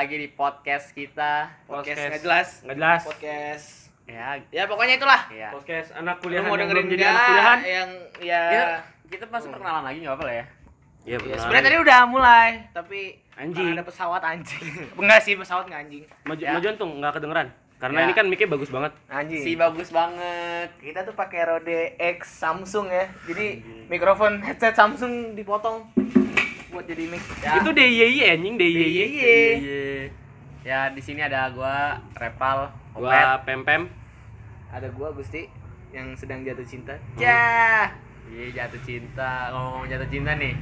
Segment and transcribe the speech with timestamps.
[0.00, 1.52] lagi di podcast kita.
[1.68, 2.00] Podcast Podcast.
[2.08, 2.48] nggak jelas.
[2.64, 3.00] Nggak jelas.
[3.04, 3.66] Podcast.
[4.08, 5.20] Ya, Ya pokoknya itulah.
[5.28, 5.52] ya.
[5.52, 7.58] Podcast anak Lu kuliahan mau yang dengerin belum jadi anak kuliahan.
[7.60, 8.42] Yang ya.
[8.48, 8.64] Kita,
[9.12, 10.44] kita masih perkenalan lagi nggak apa lah ya?
[11.00, 13.00] Iya, Ya, sebenarnya tadi udah mulai, tapi
[13.34, 13.72] Anjing.
[13.72, 14.64] ada pesawat anjing.
[15.00, 16.04] Enggak sih, pesawat nggak anjing.
[16.24, 16.52] Maju, Ya.
[16.56, 17.48] majuan tuh nggak kedengeran.
[17.76, 18.04] Karena Ya.
[18.04, 18.92] ini kan mic-nya bagus banget.
[19.06, 19.40] Anjing.
[19.40, 20.68] Si bagus banget.
[20.78, 23.04] Kita tuh pakai Rode X Samsung ya.
[23.26, 25.92] Jadi mikrofon headset Samsung dipotong
[26.70, 27.22] buat jadi mic.
[27.38, 27.50] Ya.
[27.56, 28.78] Itu DIY anjing DIY.
[28.80, 29.48] DIY.
[30.60, 33.00] Ya, di sini ada gua Repal, Opet.
[33.02, 33.88] Gua pempem.
[34.68, 35.48] Ada gua Gusti
[35.90, 36.94] yang sedang jatuh cinta.
[37.16, 37.90] Ya.
[38.24, 39.50] Iya, jatuh cinta.
[39.50, 40.54] Ngomong jatuh cinta nih.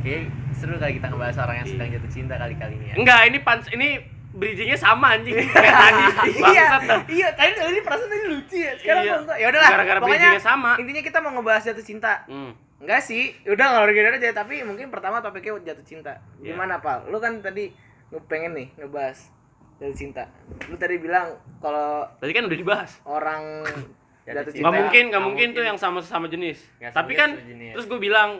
[0.00, 0.16] Oke,
[0.50, 1.74] seru kali kita ngebahas orang yang Iya.
[1.76, 2.94] sedang jatuh cinta kali-kali ini ya.
[2.96, 3.88] Enggak, ini pans ini
[4.30, 6.02] bridgingnya sama anjing kayak tadi.
[6.40, 6.64] iya,
[7.06, 8.72] iya, tadi tadi perasaan tadi lucu ya.
[8.74, 9.14] Sekarang Iya.
[9.36, 9.70] Ya udahlah.
[9.70, 10.80] Gara-gara bridgingnya sama.
[10.80, 12.24] Intinya kita mau ngebahas jatuh cinta.
[12.24, 12.56] Hmm.
[12.80, 16.16] Enggak sih, udah ngalor ngidul aja tapi mungkin pertama topiknya jatuh cinta.
[16.38, 16.52] Iya.
[16.52, 17.06] Gimana, Pak?
[17.06, 17.68] Lu kan tadi
[18.08, 19.28] nge- pengen nih ngebahas
[19.76, 20.24] jatuh cinta.
[20.64, 22.90] Lu tadi bilang kalau Tadi kan udah dibahas.
[23.02, 23.42] orang
[24.26, 24.64] Jatuh cinta.
[24.64, 26.58] Nggak cinta mungkin, nggak Nggak mungkin tuh yang sama sama jenis.
[26.78, 27.72] Nggak Tapi sama kan sejenis.
[27.74, 28.30] terus gue bilang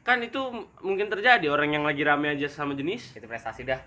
[0.00, 0.40] kan itu
[0.78, 3.12] mungkin terjadi orang yang lagi rame aja sama jenis.
[3.12, 3.80] Itu prestasi dah.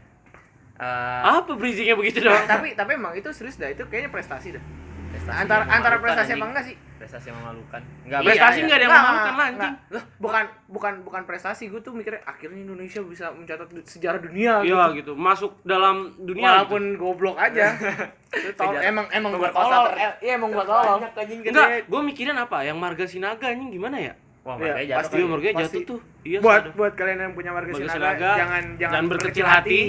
[0.74, 2.42] Eh, Apa bridgingnya begitu doang?
[2.44, 4.64] tapi tapi emang itu serius dah, itu kayaknya prestasi dah.
[5.08, 6.76] prestasi Antara antara prestasi apa enggak sih?
[7.02, 7.82] Prestasi yang memalukan.
[8.06, 9.74] Enggak, Prestasi iya, nggak ada yang Enggak, memalukan lah anjing.
[10.16, 14.96] bukan bukan bukan prestasi, gue tuh mikirnya akhirnya Indonesia bisa mencatat sejarah dunia Iya gitu.
[14.96, 16.62] gitu, masuk dalam dunia.
[16.62, 17.74] Walaupun goblok aja.
[18.32, 19.86] Itu tol- emang emang gua Pemerkosa tolol.
[19.90, 20.96] ter- Iya emang gua tolol.
[20.96, 21.48] Banyak anjing gitu.
[21.48, 21.58] gede.
[21.58, 22.58] Enggak, gue mikirin apa?
[22.62, 24.14] Yang marga Sinaga anjing gimana ya?
[24.42, 25.12] Wah, Iya, makanya jatuh pasti.
[25.12, 25.32] Iya, kali.
[25.32, 25.60] marga pasti.
[25.60, 26.00] jatuh tuh.
[26.22, 26.38] Iya.
[26.40, 26.74] buat sudah.
[26.76, 29.80] buat kalian yang punya warga Warga Sinaga, Sinaga, jangan jangan jangan berkecil hati.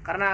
[0.00, 0.30] karena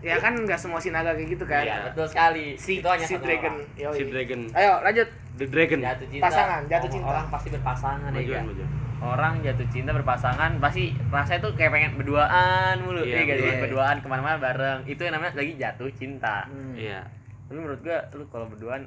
[0.00, 2.46] ya kan nggak semua Sinaga kayak gitu kan Iya, betul sekali.
[2.56, 3.76] si itu hanya si satu dragon orang.
[3.76, 3.94] Yoi.
[3.94, 4.40] Si Dragon.
[4.52, 5.80] ayo lanjut The Dragon.
[5.80, 6.24] Jatuh cinta.
[6.26, 7.06] Pasangan, jatuh cinta.
[7.06, 8.18] Orang pasti berpasangan ya.
[8.18, 8.44] Majuan, kan?
[8.44, 8.68] majuan.
[9.00, 13.00] Orang jatuh cinta berpasangan pasti rasanya tuh kayak pengen berduaan mulu.
[13.00, 14.84] Iya, Iya, iya, berduaan ke mana-mana bareng.
[14.84, 16.44] Itu yang namanya lagi jatuh cinta.
[16.44, 16.76] Hmm.
[16.76, 17.08] Iya.
[17.48, 18.84] Tapi menurut gua lu kalau berduaan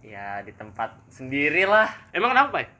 [0.00, 1.92] ya di tempat sendiri lah.
[2.10, 2.79] Emang kenapa, Pak?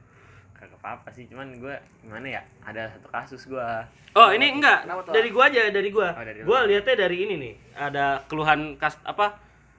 [0.81, 2.43] Apa-apa sih, cuman gua gimana ya?
[2.63, 3.85] Ada satu kasus gua.
[4.11, 4.83] Oh, ini enggak.
[4.83, 5.13] Kenapa tuh?
[5.13, 6.09] Dari gua aja, dari gua.
[6.11, 7.55] Oh, dari gua lihatnya dari ini nih.
[7.75, 9.37] Ada keluhan kas apa?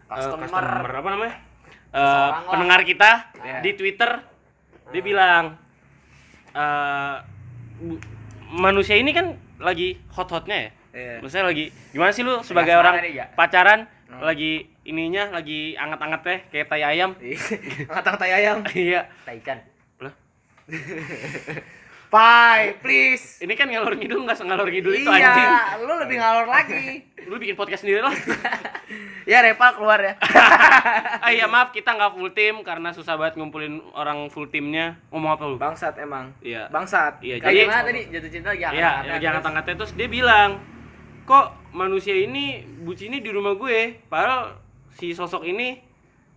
[0.07, 0.85] eh, Customer.
[0.93, 1.35] apa namanya?
[1.89, 2.51] Eh, Seseorang lah.
[2.51, 3.59] pendengar kita Iya.
[3.59, 4.11] di Twitter
[4.87, 5.55] dia bilang
[6.51, 7.15] eh
[7.79, 8.01] bu-
[8.53, 10.69] manusia ini kan lagi hot-hotnya ya.
[10.91, 11.13] Iya.
[11.19, 13.25] Maksudnya lagi gimana sih lu sebagai orang ya?
[13.31, 14.19] pacaran Hmm.
[14.21, 17.15] lagi ininya lagi anget-anget teh kayak tai ayam.
[17.89, 19.07] angkat tai ayam Iya.
[19.23, 19.57] Taichan.
[19.57, 19.70] Lah,
[22.11, 25.47] Pai, please ini kan ngalor ngidul nggak sengalor ngidul itu anjing.
[25.47, 28.11] iya lu lebih ngalor lagi Lu bikin podcast sendiri lah.
[29.31, 30.13] ya Repal keluar ya
[31.17, 34.99] ah iya maaf kita nggak full tim karena susah banget ngumpulin orang full timnya.
[35.07, 35.55] Ngomong apa lu?
[35.55, 36.67] bangsat emang Iya.
[36.67, 40.07] bangsat Iya, Kayak Jadi- gimana tadi jatuh cinta lagi Iya, lagi terus- angkat-angkatnya terus dia
[40.07, 40.49] bilang,
[41.23, 42.45] kok manusia ini
[42.81, 44.59] bucinnya di rumah gue, padahal
[44.91, 45.79] si sosok ini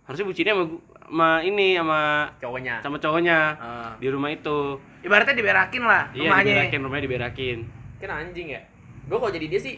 [0.05, 2.01] harusnya bucinnya sama, gu- sama ini sama
[2.37, 2.75] cowoknya.
[2.79, 3.91] sama cowoknya Ah.
[3.95, 4.81] di rumah itu.
[5.01, 7.57] ibaratnya diberakin lah Iya, rumahnya diberakin, rumahnya diberakin.
[7.95, 8.61] kan anjing ya
[9.03, 9.75] gue kalau jadi dia sih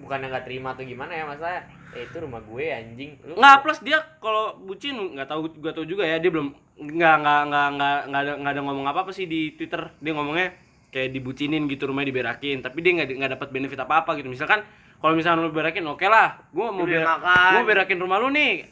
[0.00, 3.78] bukan nggak terima atau gimana ya masalah eh, itu rumah gue anjing lu Nggak plus
[3.80, 7.96] dia kalau bucin nggak tahu gua tahu juga ya dia belum nggak nggak nggak nggak
[8.04, 10.54] nggak ada nggak ada ngomong apa apa sih di Twitter dia ngomongnya
[10.88, 14.66] kayak dibucinin gitu rumahnya diberakin tapi dia nggak nggak dapat benefit apa apa gitu misalkan
[14.96, 17.50] kalau misalnya lu berakin oke lah gua mau ber- makan.
[17.52, 18.66] gua berakin rumah lu nih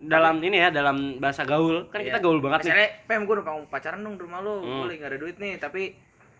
[0.00, 2.24] dalam ini ya dalam bahasa gaul kan kita Iya.
[2.24, 4.64] gaul banget nih misalnya pem gue numpang pacaran dong di rumah lu Hmm.
[4.80, 5.82] gue lagi gak ada duit nih tapi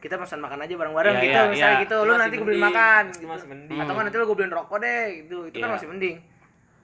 [0.00, 1.84] kita pesan makan aja bareng-bareng Iya, gitu iya, misalnya iya.
[1.84, 2.72] gitu Itu lu masih nanti gue beliin mending.
[2.72, 3.28] makan Itu gitu.
[3.28, 3.78] masih mending.
[3.78, 5.74] atau kan nanti lu gue beliin rokok deh gitu itu kan Iya.
[5.76, 6.16] masih mending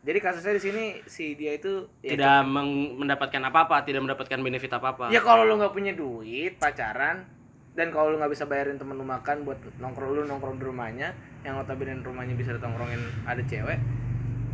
[0.02, 4.38] jadi kasusnya di sini si dia itu ya tidak meng- mendapatkan apa apa tidak mendapatkan
[4.38, 7.24] benefit apa apa Ya kalau lu nggak punya duit pacaran
[7.72, 11.08] dan kalau lu nggak bisa bayarin temen lu makan buat nongkrong lu nongkrong di rumahnya
[11.40, 13.80] yang notabene rumahnya bisa ditongkrongin ada cewek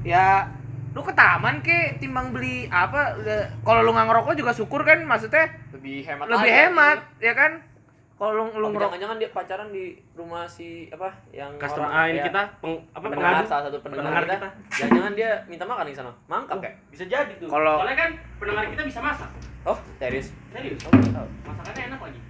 [0.03, 0.47] ya
[0.93, 3.17] lu ke taman ke timbang beli apa
[3.63, 5.49] kalau lu nggak ngerokok juga syukur kan maksudnya?
[5.73, 7.23] Lebih hemat lebih lagi, hemat anjing.
[7.23, 7.53] ya kan?
[8.13, 12.07] Kalau lu lu ngerokok jangan-jangan dia pacaran di rumah si apa yang customer orang- ah,
[12.07, 14.49] ini ya, kita peng, apa pendengar pengadu salah satu pendengar, Pendengar kita, kita.
[14.79, 16.13] jangan-jangan dia minta makan di sana.
[16.29, 16.57] Mangkap.
[16.61, 17.49] Kayak bisa jadi tuh.
[17.49, 19.31] Kalau- soalnya kan pendengar kita bisa masak.
[19.63, 20.79] Oh serius serius?
[20.85, 21.27] Oh, tahu.
[21.49, 22.21] masakannya enak lagi.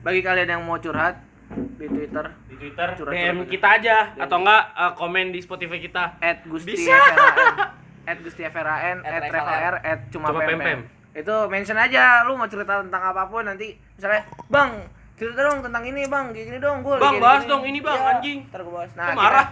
[0.00, 1.14] Bagi kalian yang mau curhat
[1.50, 3.50] di Twitter di Twitter Curhat-curhat DM aja.
[3.50, 6.16] kita aja atau enggak eh, komen di Spotify kita.
[6.18, 6.96] At Gusti Bisa.
[8.02, 10.58] At Gusti FRAN At at at cuma, Cuma pempem.
[10.58, 10.80] Pempem.
[11.10, 14.70] itu mention aja lu mau cerita tentang apa pun nanti misalnya bang
[15.14, 18.46] cerita dong tentang ini bang gini, -gini dong gue Bang, bahas dong ini, Bang, anjing.
[18.46, 19.46] ntar gue bahas Kok kita- marah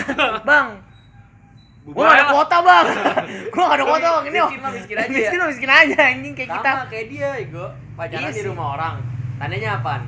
[0.48, 0.66] bang
[1.84, 2.86] gue gak ada kuota bang
[3.52, 5.12] gue gak ada kuota bang ini Miskin mah miskin aja ya.
[5.12, 7.66] miskin mah miskin aja anjing kayak Sama kita kayak dia, Ego.
[7.92, 8.94] Pacaran Iya di rumah orang.
[9.36, 10.02] Tandanya apaan?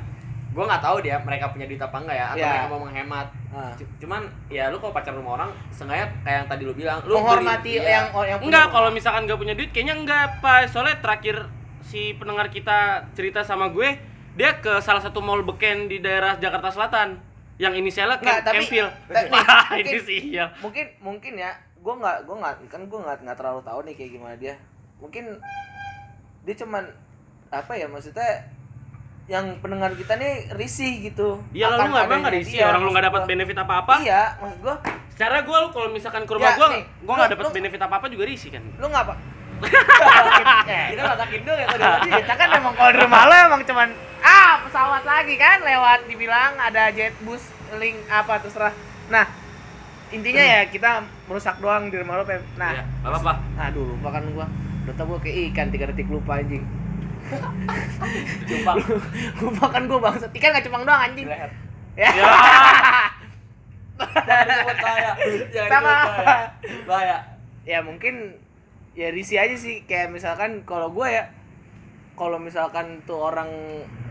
[0.55, 2.47] Gue nggak tahu dia mereka punya duit apa enggak ya atau Ya.
[2.49, 3.27] mereka mau menghemat.
[3.73, 7.13] C- cuman ya lu kalau pacar rumah orang sengaja kayak yang tadi lu bilang lu
[7.13, 7.83] menghormati iya.
[8.01, 10.67] yang yang punya Enggak, kalau misalkan nggak punya duit kayaknya enggak, Pak.
[10.67, 12.79] Soalnya terakhir si pendengar kita
[13.11, 13.99] cerita sama gue,
[14.33, 17.19] dia ke salah satu mall beken di daerah Jakarta Selatan
[17.55, 18.87] yang inisialnya Nggak, Kem tapi- Kemfil.
[19.09, 20.45] tapi- Wah, mungkin- ini sih ya.
[20.57, 24.11] mungkin mungkin ya gue nggak gue nggak kan gue nggak nggak terlalu tahu nih kayak
[24.13, 24.55] gimana dia
[24.97, 25.37] mungkin
[26.41, 26.83] dia cuman
[27.47, 28.41] apa ya maksudnya
[29.25, 31.41] yang pendengar kita nih risih gitu.
[31.49, 33.29] Iya lu nggak emang nggak dia, orang lu nggak dapat gua.
[33.33, 33.93] benefit apa-apa.
[34.05, 34.75] iya maksud gue
[35.15, 38.05] Secara gue lu kalau misalkan ke rumah Ya, gue, nih, gue nggak dapat benefit apa-apa
[38.11, 38.63] juga risih kan.
[38.77, 39.15] lu nggak apa?
[40.91, 43.89] Kita latakin dong ya tadi kita kan emang kalau di rumah lo emang cuman
[44.19, 47.41] ah pesawat lagi kan lewat dibilang ada jet bus
[47.79, 48.75] link apa terserah.
[49.09, 49.25] Nah
[50.11, 52.27] intinya ya kita merusak doang di rumah lo
[52.59, 52.71] nah.
[52.77, 53.33] Iya, nggak apa-apa.
[53.57, 54.45] aduh lupa kan gua.
[54.85, 56.61] Udah tau gua kayak ikan tiga detik lupa anjing
[58.45, 58.77] Cupang.
[59.41, 61.27] lupa kan gua bangsat ikan gak cupang doang anjing.
[61.27, 61.51] Leher.
[61.95, 62.09] Ya.
[62.11, 62.27] Ya.
[64.83, 65.11] bahaya
[65.71, 65.95] Sama.
[66.83, 67.17] bahaya.
[67.63, 68.35] Ya mungkin
[68.93, 69.87] ya risih aja sih.
[69.87, 71.31] Kayak misalkan kalau gue ya
[72.15, 73.49] kalau misalkan tuh orang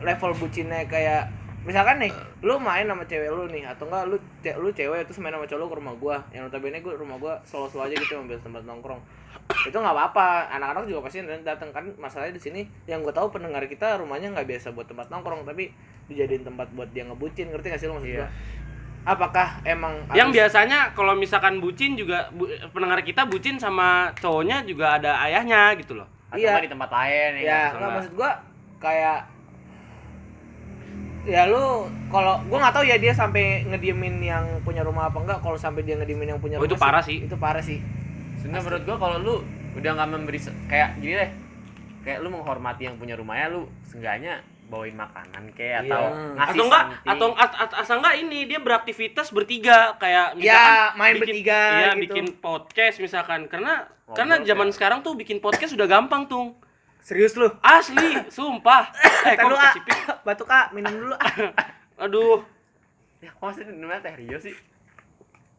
[0.04, 1.28] level bucinnya kayak
[1.64, 2.12] misalkan nih
[2.44, 4.16] lu main sama cewek lu nih atau enggak lu
[4.60, 6.16] lu cewek terus main sama cowok lu ke rumah gua.
[6.32, 9.00] Yang notabene gua rumah gua selalu-selalu aja gitu ambil tempat nongkrong
[9.64, 13.64] itu nggak apa-apa anak-anak juga pasti datang kan masalahnya di sini yang gue tahu pendengar
[13.64, 15.72] kita rumahnya nggak biasa buat tempat nongkrong tapi
[16.04, 18.20] dijadiin tempat buat dia ngebucin ngerti gak sih lu maksud Iya.
[18.20, 18.28] gua
[19.06, 24.64] apakah emang Yang habis- biasanya kalau misalkan bucin juga bu- pendengar kita bucin sama cowoknya
[24.64, 26.08] juga ada ayahnya gitu loh.
[26.26, 26.56] atau Iya.
[26.58, 27.52] di tempat lain ya ya kan?
[27.54, 27.92] nggak enggak.
[27.94, 28.30] maksud gua
[28.78, 29.18] kayak
[31.24, 31.64] ya lu
[32.08, 35.80] kalau gua nggak tahu ya dia sampai ngediemin yang punya rumah apa enggak kalau sampai
[35.80, 37.24] dia ngediemin yang punya Oh, rumah itu parah sih.
[37.24, 37.80] itu parah sih
[38.44, 39.34] sebenarnya menurut gua kalau lu
[39.74, 40.38] udah nggak memberi
[40.68, 41.30] kayak gini deh.
[42.04, 45.92] Kayak lu menghormati yang punya rumahnya lu seenggaknya bawain makanan kayak Iya.
[45.92, 47.10] atau ngasih atau enggak something.
[47.10, 49.96] atau at- at- asal enggak ini dia beraktivitas bertiga.
[49.96, 52.02] Kayak Ya, misalkan main bikin- bertiga iya, gitu.
[52.04, 53.40] bikin podcast misalkan.
[53.48, 53.74] Karena
[54.04, 56.52] Ngobrol karena zaman sekarang tuh bikin podcast udah gampang tuh
[57.00, 57.48] serius lu?
[57.60, 58.92] Asli sumpah.
[59.28, 59.82] Eh kok kasih
[60.20, 61.16] batuk ah minum dulu.
[62.04, 62.44] Aduh.
[63.20, 64.52] Ya kok masih namanya teh Rio sih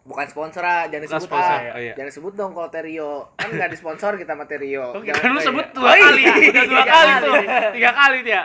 [0.05, 1.75] bukan sponsor ah jangan disebut sponsor, ah.
[1.75, 1.93] oh iya.
[1.97, 3.11] jangan sebut dong kalau Terio.
[3.35, 4.85] Kan nggak disponsor kita sama Terio.
[4.93, 6.05] Oh, Jangan- kan lu sebut dua Oh, iya.
[6.05, 7.23] kali udah dua Tiga kali kali.
[7.25, 7.35] tuh.
[7.73, 8.41] Tiga kali dia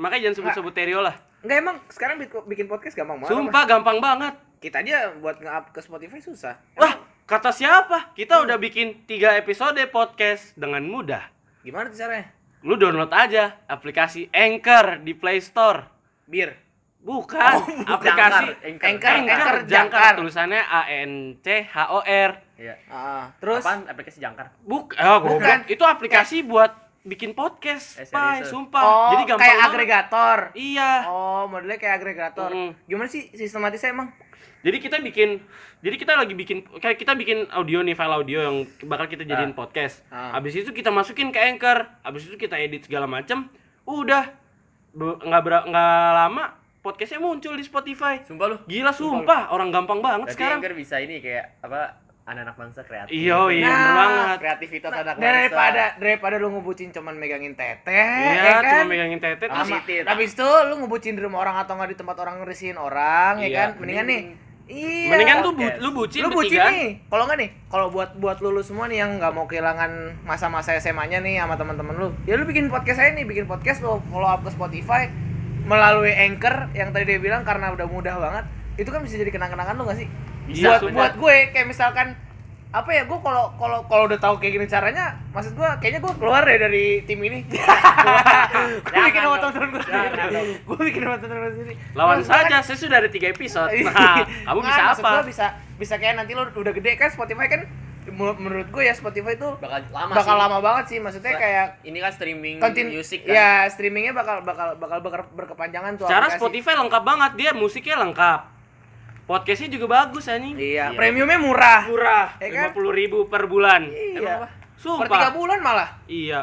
[0.00, 1.14] makanya jangan sebut-sebut Terio lah.
[1.42, 3.36] Nggak emang sekarang bik- bikin podcast gampang banget apa?
[3.36, 4.34] sumpah gampang banget.
[4.56, 6.54] Kita aja buat nge-up ke Spotify susah.
[6.76, 6.94] Wah
[7.24, 8.12] kata siapa?
[8.12, 11.24] Kita udah bikin tiga episode podcast dengan mudah.
[11.60, 12.28] Gimana tuh caranya?
[12.60, 15.88] Lu download aja aplikasi Anchor di Play Store.
[16.24, 16.54] Bir
[17.00, 17.56] bukan
[17.88, 18.86] aplikasi Anchor.
[18.86, 23.88] Anchor, Anchor, Anchor, jangkar tulisannya A N C H O R iya Ah, terus apaan
[23.88, 25.18] aplikasi jangkar Buk, oh.
[25.26, 25.64] Bukan.
[25.66, 28.84] itu aplikasi buat bikin podcast, Eh, Pai, sumpah.
[28.84, 29.70] oh, Jadi gampang kayak banget.
[29.72, 30.38] agregator.
[30.52, 30.90] Iya.
[31.08, 32.52] Oh, modelnya kayak agregator.
[32.52, 32.76] Mm.
[32.84, 34.12] Gimana sih sistematisnya emang?
[34.60, 35.40] Jadi kita bikin
[35.80, 39.56] jadi kita lagi bikin kayak kita bikin audio nih file audio yang bakal kita jadiin
[39.56, 40.04] podcast.
[40.12, 40.36] Ah.
[40.36, 43.48] Habis itu kita masukin ke Anchor, habis itu kita edit segala macam.
[43.82, 44.28] Udah
[44.92, 46.44] nggak nggak lama
[46.80, 48.24] podcastnya muncul di Spotify.
[48.24, 50.58] sumpah lu Gila sumpah, orang gampang banget berarti sekarang.
[50.58, 51.80] Anchor bisa ini kayak apa
[52.22, 54.36] anak-anak bangsa kreatif Iya, iya Nah, bener banget.
[54.38, 58.84] kreativitas anak bangsa Daripada daripada lu ngebucin cuman megangin teteh, Iya, ya cuma kan?
[58.86, 60.06] megangin tete Sama terus.
[60.06, 63.46] Habis itu lu ngebucin di rumah orang atau nggak di tempat orang ngerisihin orang, ya
[63.46, 63.56] Iya.
[63.56, 63.68] kan?
[63.76, 64.22] Mendingan nih.
[64.70, 65.10] Iya.
[65.10, 65.82] mendingan tuh bu- podcast.
[65.82, 66.70] lu bucin lu bucin bertiga.
[66.70, 66.88] nih.
[67.04, 69.90] Kalau nggak nih, kalau buat buat lu, lu semua nih yang nggak mau kehilangan
[70.22, 73.98] masa-masa SMA-nya nih sama teman-teman lu, ya lu bikin podcast aja nih, bikin podcast lu
[74.06, 75.10] follow up ke Spotify
[75.64, 78.44] melalui Anchor yang tadi dia bilang karena udah mudah banget.
[78.76, 80.08] Itu kan bisa jadi kenang-kenangan lu gak sih?
[80.46, 80.96] Bisa, buat sumpah.
[80.96, 82.08] buat gue kayak misalkan
[82.70, 86.12] apa ya gue kalau kalau kalau udah tahu kayak gini caranya maksud gue kayaknya gue
[86.14, 87.42] keluar deh dari tim ini
[88.86, 92.56] gue bikin sama teman-teman gue sendiri gue bikin sama teman-teman gue sendiri Lawan kan- saja,
[92.62, 93.74] saya sudah ada tiga episode.
[93.90, 95.02] Nah, kamu bisa apa?
[95.02, 95.46] gua bisa
[95.82, 97.66] bisa kayak nanti lo udah gede kan Spotify kan
[98.08, 100.40] menurut gue ya Spotify tuh bakal lama bakal sih.
[100.40, 104.40] lama banget sih maksudnya Sa- kayak ini kan streaming kontin music kan ya streamingnya bakal
[104.40, 106.40] bakal bakal ber- berkepanjangan tuh Cara aplikasi.
[106.40, 108.40] Spotify lengkap banget, dia musiknya lengkap.
[109.22, 110.56] Podcastnya juga bagus anjing.
[110.56, 110.96] iya Iya.
[110.96, 112.70] premiumnya murah Murah, Ya lima kan?
[112.72, 113.86] puluh ribu per bulan.
[113.86, 114.48] iya Emang apa?
[114.48, 115.32] per tiga Sumpah.
[115.32, 116.40] bulan malah Iya.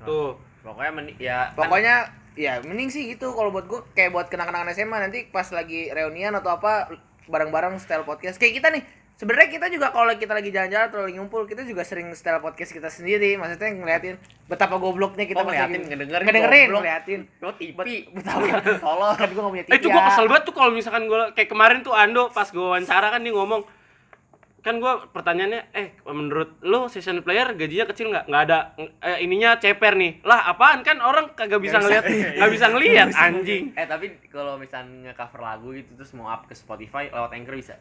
[0.00, 0.36] Tuh.
[0.62, 1.94] pokoknya meni- ya kan pokoknya
[2.34, 6.30] ya mending sih gitu kalau buat gue kayak buat kenang-kenangan SMA nanti pas lagi reunian
[6.32, 6.86] atau apa
[7.24, 8.82] bareng-bareng style podcast kayak kita nih
[9.22, 12.68] sebenarnya kita juga kalau kita lagi jalan-jalan atau lagi ngumpul kita juga sering style podcast
[12.68, 13.38] kita sendiri.
[13.38, 16.82] Maksudnya ngeliatin betapa gobloknya kita Oh, ngeliatin, lagi- ngedengerin, ngedengerin goblok.
[16.82, 17.20] ngeliatin.
[17.40, 17.78] Oh TV
[18.10, 21.02] Betawi tolong kan gue gak punya TV Eh, itu gua kesel banget tuh kalau misalkan
[21.06, 23.62] gua kayak kemarin tuh Ando pas gua wawancara kan dia ngomong
[24.60, 28.26] kan gua pertanyaannya eh menurut lu session player gajinya kecil nggak?
[28.26, 28.58] Nggak ada.
[29.00, 30.22] Eh, ininya ceper nih.
[30.22, 30.82] Lah apaan?
[30.82, 33.08] Kan orang kagak bisa ngeliat nggak bisa ngeliat.
[33.12, 33.70] anjing.
[33.72, 37.74] Eh tapi kalau misalnya cover lagu gitu terus mau up ke Spotify lewat Anchor bisa.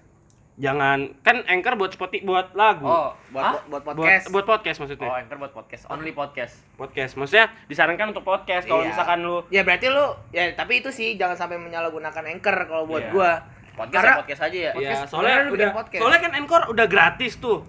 [0.54, 3.54] Jangan kan anchor buat Spotify buat lagu Oh, buat Hah?
[3.66, 5.84] buat buat podcast buat podcast maksudnya Oh, Anchor buat podcast.
[5.88, 6.54] Only podcast.
[6.76, 8.92] podcast maksudnya disarankan untuk podcast kalau Iya.
[8.92, 13.04] misalkan lu ya berarti lu ya tapi itu sih jangan sampai menyalahgunakan anchor kalau buat
[13.04, 13.12] Iya.
[13.12, 13.32] gua
[13.72, 14.62] Podcast Karena- ya podcast aja ya.
[14.62, 16.02] ya Podcast, soalnya sebenarnya lu udah podcast.
[16.04, 17.60] soalnya kan anchor udah gratis tuh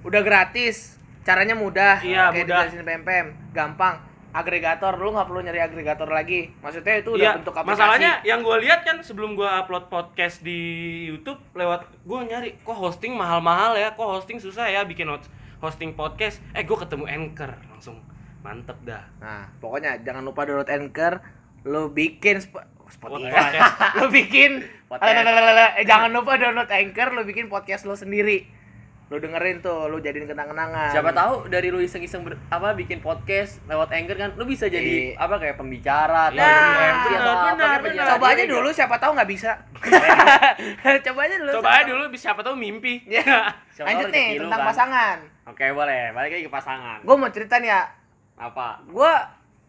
[0.00, 0.76] udah gratis
[1.20, 2.58] caranya mudah Iya, kayak mudah.
[2.64, 3.94] dijelasin PMPM gampang
[4.30, 6.52] agregator lu nggak perlu nyari agregator lagi.
[6.58, 7.72] Maksudnya itu udah Iya, bentuk aplikasi.
[7.74, 10.60] masalahnya yang gue lihat kan sebelum gue upload podcast di
[11.06, 15.08] YouTube lewat gue nyari kok hosting mahal-mahal ya, kok hosting susah ya bikin
[15.58, 16.38] hosting podcast.
[16.52, 17.98] Eh gue ketemu Anchor langsung.
[18.38, 19.02] Mantep dah.
[19.18, 21.18] nah pokoknya jangan lupa download anchor
[21.64, 23.60] lu bikin Sp- Spotify.
[24.00, 25.12] Lu bikin Podcast.
[25.76, 28.48] Eh jangan lupa download anchor lu bikin podcast lu sendiri
[29.08, 33.56] lu dengerin tuh lu jadiin kenang-kenangan Siapa tahu dari lu iseng-iseng ber- apa bikin podcast
[33.64, 35.16] lewat Anchor kan lu bisa jadi Iya.
[35.16, 38.96] apa kayak pembicara atau Nah, jadi MC atau benar, apa benar, coba aja dulu siapa
[38.96, 39.50] tahu nggak bisa
[41.06, 43.00] coba aja dulu Coba aja dulu bisa siapa tahu mimpi.
[43.08, 43.24] Ya.
[43.70, 44.68] Siapa Lanjut nih lu tentang kan.
[44.68, 45.16] pasangan.
[45.48, 46.12] Oke, boleh.
[46.12, 46.98] Balik lagi ke pasangan.
[47.00, 47.82] Gue mau cerita nih ya.
[48.36, 48.84] Apa?
[48.84, 49.12] Gue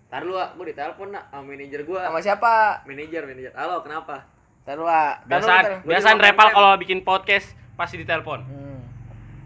[0.10, 2.01] Ntar lu, gua ditelepon nak sama manajer gua.
[2.01, 2.81] sama siapa?
[2.84, 3.53] Manajer, manajer.
[3.53, 4.25] Halo, kenapa?
[4.65, 5.77] Biasaan taruh.
[5.79, 8.41] Gua biasaan juga repal kalau bikin podcast pasti ditelepon.
[8.41, 8.69] Hmm.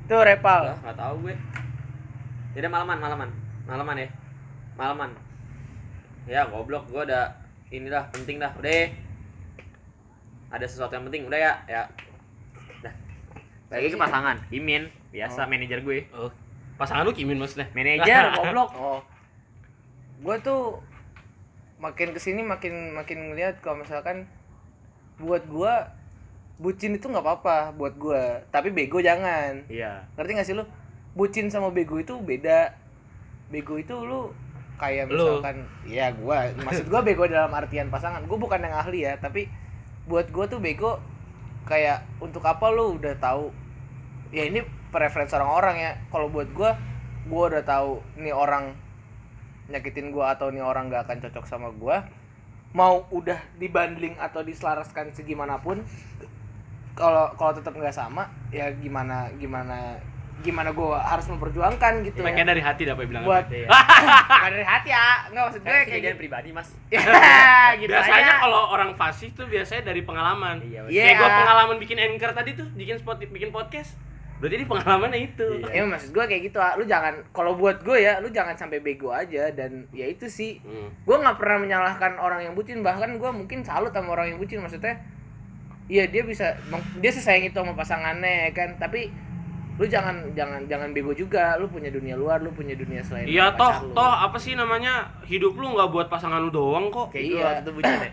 [0.10, 0.62] Tuh repal.
[0.68, 1.36] Lah, nggak tahu gue.
[2.54, 3.30] Jadi malaman, malaman.
[3.66, 4.10] Malaman ya.
[4.76, 5.12] Malaman.
[6.24, 7.22] Ya, goblok gua ada
[7.72, 8.52] inilah penting dah.
[8.56, 8.72] Udah.
[8.72, 8.88] ya.
[10.54, 11.54] Ada sesuatu yang penting, udah ya.
[11.66, 11.82] Ya.
[12.86, 12.94] Dah.
[13.74, 14.38] Lagi ke pasangan.
[14.54, 16.08] Imin, biasa manajer gue.
[16.14, 16.32] Oh.
[16.78, 17.70] Pasangan lu Kimin maksudnya?
[17.74, 18.70] Manajer, goblok.
[18.78, 19.02] Oh.
[20.24, 20.80] Gue tuh
[21.84, 24.24] makin ke sini makin makin ngeliat kalau misalkan
[25.20, 25.92] buat gua
[26.62, 29.66] bucin itu nggak apa-apa buat gua tapi bego jangan.
[29.70, 30.06] Iya.
[30.18, 30.66] ngerti gak sih lu?
[31.18, 32.74] Bucin sama bego itu beda.
[33.50, 34.34] Bego itu lu
[34.78, 35.40] kayak Lu.
[35.40, 38.26] misalkan ya gua maksud gua bego dalam artian pasangan.
[38.30, 39.50] Gua bukan yang ahli ya tapi
[40.06, 41.02] buat gua tuh bego
[41.66, 43.50] kayak untuk apa lu udah tahu?
[44.34, 45.92] Ya ini preferensi orang-orang ya.
[46.14, 46.78] Kalau buat gua
[47.26, 48.78] gua udah tahu nih orang
[49.74, 52.04] nyakitin gua atau nih orang gak akan cocok sama gua
[52.74, 55.86] mau udah dibanding atau diselaraskan segimanapun
[56.94, 59.98] kalau kalau tetap nggak sama ya gimana gimana
[60.44, 62.44] gimana gua harus memperjuangkan gitu ya.
[62.44, 63.24] dari hati dah apa bilang.
[63.24, 63.64] buat Iya.
[64.44, 66.68] Nggak dari hati ya nggak maksud gue Kayak gitu pribadi, Mas.
[66.94, 67.00] ya
[67.80, 70.60] gitu biasanya kalau orang fasih tuh biasanya dari pengalaman.
[70.60, 71.04] Iya, Iya.
[71.08, 73.96] Kayak gua pengalaman bikin anchor tadi tuh, bikin spot bikin podcast.
[74.44, 75.48] Berarti ini pengalamannya itu.
[75.64, 75.80] Iya.
[75.80, 76.76] ya maksud gue kayak gitu ah.
[76.76, 80.60] lu jangan kalau buat gue ya lu jangan sampai bego aja dan ya itu sih
[80.60, 80.92] Hmm.
[80.92, 84.60] gue nggak pernah menyalahkan orang yang bucin bahkan gue mungkin salut sama orang yang bucin
[84.60, 85.00] maksudnya
[85.86, 86.56] iya dia bisa
[86.98, 89.12] dia sesayang itu sama pasangannya ya kan tapi
[89.74, 93.52] lu jangan jangan jangan bego juga lu punya dunia luar lu punya dunia selain Iya
[93.54, 93.90] toh, lu.
[93.92, 95.10] toh apa sih namanya?
[95.24, 97.10] Hidup lu nggak buat pasangan lu doang kok.
[97.10, 97.48] Kayak Iya.
[97.58, 98.12] itu bucin ya.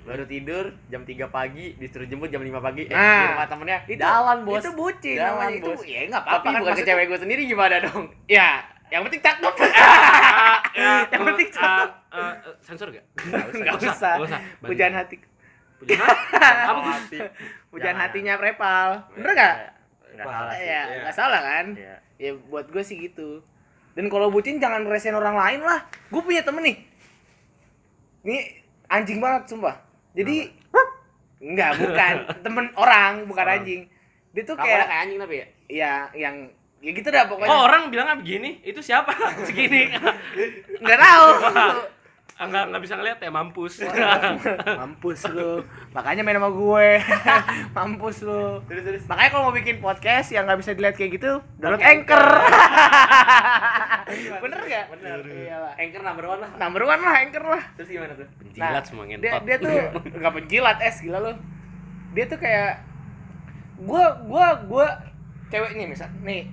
[0.00, 2.82] Baru tidur jam 3 pagi, disuruh jemput jam 5 pagi.
[2.84, 3.78] Eh, Nah, di rumah temennya.
[3.84, 4.62] itu Jalan, Bos.
[4.62, 5.82] itu bucin Jalan, namanya itu Bos.
[5.84, 8.04] ya nggak apa-apa Tapi kan bukan ke cewek gue sendiri gimana dong?
[8.38, 8.48] ya
[8.88, 9.54] yang penting cakep
[10.72, 11.88] Ya, Yang penting eh, cakep.
[12.08, 13.04] eh, eh, sensor gak?
[13.52, 14.40] nggak usah nggak usah.
[14.62, 15.18] pujaan hati
[15.80, 17.18] Pujian hati?
[17.72, 19.56] Apa hatinya prepal bener nggak
[20.10, 20.66] Enggak salah sih.
[20.66, 20.98] ya Iya.
[21.00, 21.94] nggak salah kan Iya.
[22.18, 23.40] ya buat gue sih gitu
[23.92, 26.76] dan kalau bucin jangan resain orang lain lah gue punya temen nih
[28.22, 28.36] ini
[28.86, 29.80] anjing banget sumpah
[30.12, 30.52] jadi
[31.40, 33.58] enggak bukan temen orang bukan Orang.
[33.58, 33.88] anjing
[34.30, 35.46] dia tuh kayak kayak anjing tapi ya?
[35.66, 36.36] ya yang
[36.78, 39.12] ya gitu dah pokoknya Oh orang bilangnya begini, itu siapa?
[39.46, 39.88] Segini.
[40.76, 41.76] nggak tahu Ah,
[42.40, 43.84] Nggak nggak bisa ngeliat ya mampus.
[44.72, 46.88] mampus lu makanya main sama gue
[47.76, 49.02] mampus lu Terus terus.
[49.04, 52.24] makanya kalau mau bikin podcast yang nggak bisa dilihat kayak gitu download Pakai anchor
[54.40, 55.18] bener gak Bener.
[55.22, 56.50] iyalah Anchor number one lah.
[56.56, 58.26] number one lah anchor lah Terus gimana tuh?
[58.40, 59.42] Penjilat semua dia, ngentot.
[59.44, 59.76] dia tuh
[60.18, 61.32] nggak penjilat es gila lu
[62.10, 62.72] dia tuh kayak
[63.78, 64.86] gua gua gua
[65.48, 66.48] cewek nih misal nih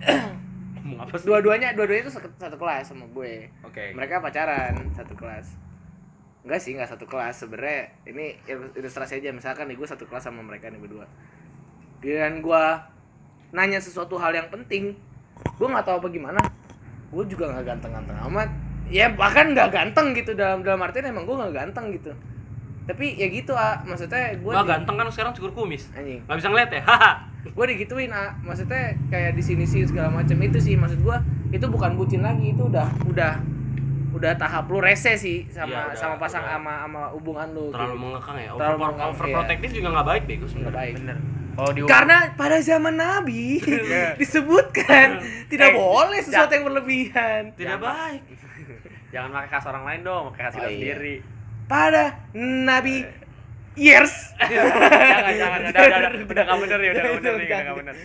[1.20, 3.92] dua-duanya dua-duanya tuh satu, satu kelas sama gue Oke.
[3.92, 5.52] mereka pacaran satu kelas
[6.48, 7.44] enggak sih enggak satu kelas.
[7.44, 9.36] Sebenarnya ini il- ilustrasi aja.
[9.36, 11.04] Misalkan nih gue satu kelas sama mereka nih berdua.
[12.00, 12.64] Dan gue
[13.52, 14.96] nanya sesuatu hal yang penting
[15.38, 16.42] gue nggak tahu apa gimana
[17.08, 18.50] gue juga nggak ganteng-ganteng amat.
[18.88, 22.16] Ya bahkan nggak ganteng gitu dalam dalam artian emang gue nggak ganteng gitu.
[22.88, 25.92] Tapi ya gitu ah maksudnya gue Gua ganteng kan sekarang cukur kumis.
[25.92, 26.24] anjing.
[26.24, 26.82] Nggak bisa ngeliat ya?
[26.88, 27.12] Haha.
[27.48, 30.36] gue digituin ah maksudnya kayak di sini sih segala macam.
[30.40, 31.18] Itu sih maksud gue
[31.52, 33.40] itu bukan bucin lagi itu udah udah
[34.10, 36.54] udah tahap lu rese sih sama Iya, udah, sama pasang udah.
[36.54, 38.02] sama sama hubungan lu Terlalu gitu.
[38.02, 38.50] mengekang ya.
[38.50, 40.78] Terlalu Over, mengekang, overprotective juga nggak baik bego nggak sebenarnya.
[40.78, 41.18] baik Bener.
[41.54, 43.42] kalau di Karena pada zaman Nabi
[44.22, 45.08] disebutkan
[45.52, 47.42] tidak Eh, boleh sesuatu yang berlebihan.
[47.52, 48.22] Tidak baik.
[49.14, 50.76] jangan pakai khas orang lain dong pakai khas Oh, kita iya.
[50.94, 51.16] sendiri
[51.66, 52.96] Pada Nabi
[53.76, 54.14] years.
[54.40, 56.12] jangan jangan udah udah udah
[56.58, 57.96] udah ya udah nggak bener nih udah nggak bener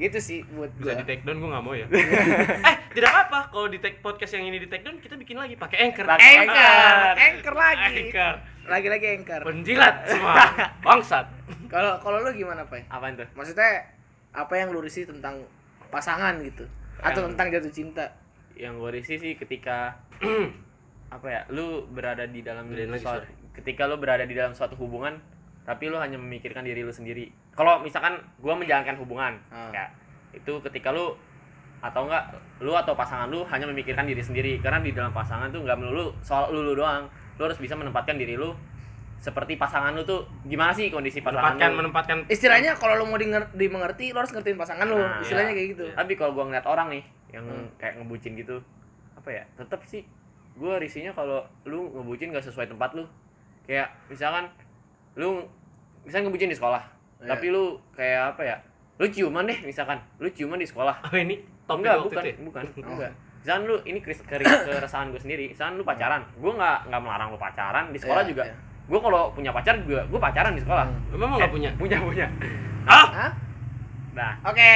[0.00, 1.00] gitu sih buat Bisa gua.
[1.00, 1.84] di take down gue nggak mau ya.
[2.72, 5.60] eh tidak apa kalau di take podcast yang ini di take down kita bikin lagi
[5.60, 6.08] pakai anchor.
[6.08, 8.08] Pakai Anchor, anchor lagi.
[8.08, 8.34] Anchor.
[8.64, 9.40] Lagi-lagi anchor.
[9.44, 10.34] Penjilat semua.
[10.88, 11.26] Bangsat.
[11.68, 12.88] Kalau kalau lu gimana, Pak?
[12.88, 13.92] apa itu Maksudnya
[14.32, 15.44] apa yang lu risih tentang
[15.92, 16.64] pasangan gitu?
[16.98, 18.06] Atau Yang- tentang jatuh cinta?
[18.56, 19.96] yang gue risih sih ketika
[21.16, 23.56] apa ya lu berada di dalam lagi, suatu, sorry.
[23.56, 25.16] ketika lu berada di dalam suatu hubungan
[25.70, 29.70] tapi lu hanya memikirkan diri lu sendiri kalau misalkan gua menjalankan hubungan Ah.
[29.70, 29.86] ya
[30.32, 31.14] itu ketika lu
[31.80, 32.26] atau enggak
[32.58, 36.10] lu atau pasangan lu hanya memikirkan diri sendiri karena di dalam pasangan tuh nggak melulu
[36.20, 37.06] soal lu, lu doang
[37.38, 38.50] lu harus bisa menempatkan diri lu
[39.16, 43.14] seperti pasangan lu tuh gimana sih kondisi pasangan Menempatkan lu menempatkan Istilahnya kalau lu mau
[43.14, 44.96] dinger- dimengerti, lu harus ngertiin pasangan lu.
[44.96, 45.56] Nah, Istilahnya iya.
[45.56, 45.84] kayak gitu.
[45.94, 47.68] tapi kalau gua ngeliat orang nih yang Hmm.
[47.76, 48.56] kayak ngebucin gitu
[49.14, 50.02] apa ya tetap sih
[50.52, 53.04] gua risihnya kalau lu ngebucin gak sesuai tempat lu
[53.62, 54.48] kayak misalkan
[55.14, 55.44] lu
[56.10, 56.82] misalnya ngebucin di sekolah
[57.16, 57.28] Iya.
[57.30, 58.56] tapi lu kayak apa ya
[58.96, 62.36] lu ciuman deh misalkan lu ciuman di sekolah Oh ini topik enggak bukan itu ya?
[62.42, 62.90] bukan Oh.
[62.90, 66.98] enggak misalkan lu ini keris- keri- keresahan gue sendiri misalkan lu pacaran gue nggak nggak
[66.98, 68.54] melarang lu pacaran di sekolah Iya, juga iya.
[68.84, 71.00] gue kalau punya pacar juga gue pacaran di sekolah Hmm.
[71.14, 71.70] Memang nggak punya.
[71.74, 72.26] punya punya
[72.82, 73.30] Ah, Hah?
[74.10, 74.72] nah Oke.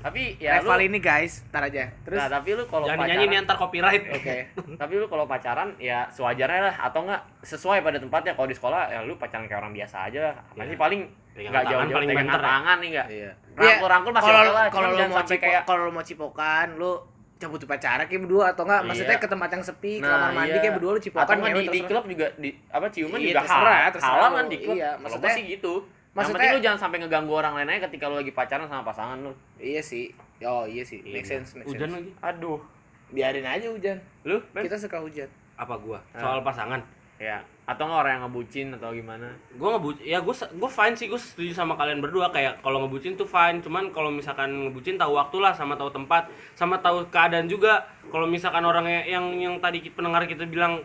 [0.00, 1.92] Tapi ya Level lu ini guys, ntar aja.
[2.02, 4.02] Terus nah tapi lu kalau jangan pacaran nyanyi nih antar copyright.
[4.08, 4.36] Oke.
[4.80, 8.88] tapi lu kalau pacaran ya sewajarnya lah atau enggak sesuai pada tempatnya kalau di sekolah
[8.88, 10.80] ya lu pacaran kayak orang biasa aja lah masih Iya.
[10.80, 12.48] paling nggak jauh-jauh paling banter ya.
[12.48, 13.30] tangan nih enggak Iya.
[13.54, 16.92] rangkul-rangkul masih kalau oke lah kalau lu mau kayak kalau lu mau cipokan, lu
[17.40, 18.80] cabut pacaran kayak berdua atau enggak?
[18.84, 19.24] Maksudnya Iya.
[19.24, 20.60] ke tempat yang sepi, ke Nah, kamar mandi iya.
[20.60, 23.40] kayak berdua lu cipokan atau ngewe di, di klub juga di apa ciuman Iya, juga
[23.40, 25.74] terserah, terserah kan di klub Iya, maksudnya- sih gitu
[26.20, 28.82] yang maksudnya- penting lu jangan sampai ngeganggu orang lain aja ketika lu lagi pacaran sama
[28.82, 30.12] pasangan lu Iya sih.
[30.40, 31.36] Oh iya sih, make Iya.
[31.36, 31.96] sense, make Hujan sense.
[31.96, 32.10] lagi.
[32.20, 32.60] aduh
[33.08, 33.98] Biarin aja hujan.
[34.22, 34.62] lu Ben?
[34.62, 35.26] Kita suka hujan.
[35.54, 35.98] Apa gua?
[36.12, 36.80] Soal pasangan.
[37.20, 37.36] ya
[37.68, 41.20] atau enggak orang yang ngebucin atau gimana Gua ngebucin ya gua gua fine sih gua
[41.20, 45.36] setuju sama kalian berdua kayak kalau ngebucin tuh fine cuman kalau misalkan ngebucin tahu waktu
[45.36, 50.24] lah sama tahu tempat sama tahu keadaan juga kalau misalkan orang yang yang tadi pendengar
[50.24, 50.80] kita bilang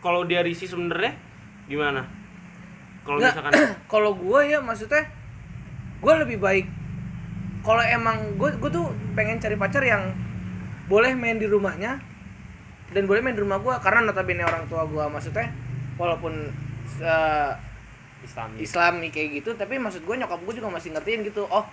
[0.00, 1.12] kalau dia risih sebenarnya
[1.66, 2.08] gimana
[3.04, 3.52] kalau Nggak, misalkan
[3.92, 5.04] kalau gue ya maksudnya
[6.00, 6.66] gue lebih baik
[7.64, 10.12] kalau emang gue gue tuh pengen cari pacar yang
[10.84, 11.96] boleh main di rumahnya
[12.92, 15.48] dan boleh main di rumah gue karena notabene orang tua gue maksudnya
[15.96, 16.52] walaupun
[17.00, 17.52] eh,
[18.24, 21.64] Islam Islam nih kayak gitu tapi maksud gue nyokap gue juga masih ngertiin gitu oh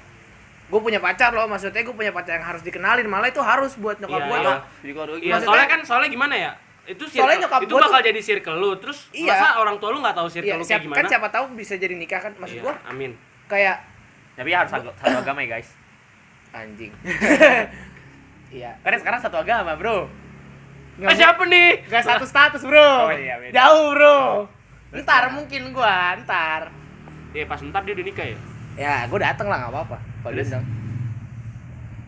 [0.71, 3.99] gue punya pacar loh maksudnya gue punya pacar yang harus dikenalin malah itu harus buat
[3.99, 4.47] nyokap Iya, gue iya.
[4.47, 4.57] tuh
[5.19, 6.51] Iya, soalnya kan soalnya gimana ya?
[6.83, 8.71] Itu circle, Soalnya nyokap itu gua bakal tuh- jadi circle lu.
[8.75, 9.29] Terus Iya.
[9.31, 11.09] masa orang tua lu nggak tahu circle Iya, lu siap, kayak kan gimana?
[11.09, 13.11] siapa tahu bisa jadi nikah kan maksud Iya, gue amin.
[13.45, 13.77] kayak
[14.31, 15.69] tapi harus satu, satu agama ya guys
[16.51, 16.89] anjing
[18.51, 20.07] iya karena sekarang satu agama bro
[20.93, 21.81] Eh, siapa nih?
[21.87, 23.07] Gak satu status bro.
[23.07, 23.55] Oh, iya, beda.
[23.55, 24.45] Jauh bro.
[24.93, 26.69] Ntar mungkin gua, ntar.
[27.31, 28.37] Iya, pas ntar dia udah nikah ya.
[28.77, 29.97] Ya, gua dateng lah nggak apa-apa.
[29.97, 30.61] Kalau Terus?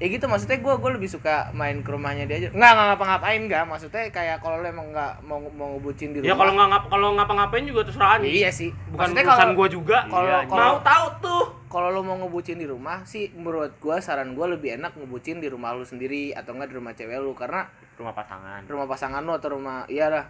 [0.02, 2.50] Ya gitu maksudnya gua gua lebih suka main ke rumahnya dia aja.
[2.50, 3.64] Nggak nggak ngapa-ngapain nggak.
[3.66, 6.30] Maksudnya kayak kalau lu emang nggak mau mau ngebucin di rumah.
[6.30, 8.32] Ya kalau nggak ngap kalau ngapa-ngapain juga terserah nih.
[8.44, 8.70] Iya sih.
[8.90, 9.98] Bukan Maksudnya urusan gua juga.
[10.08, 11.44] kalau Iya, Mau tahu tuh.
[11.68, 15.50] kalau lu mau ngebucin di rumah sih menurut gua saran gua lebih enak ngebucin di
[15.50, 17.66] rumah lu sendiri atau enggak di rumah cewek lu karena
[17.98, 20.26] rumah pasangan rumah pasangan lu atau rumah iya lah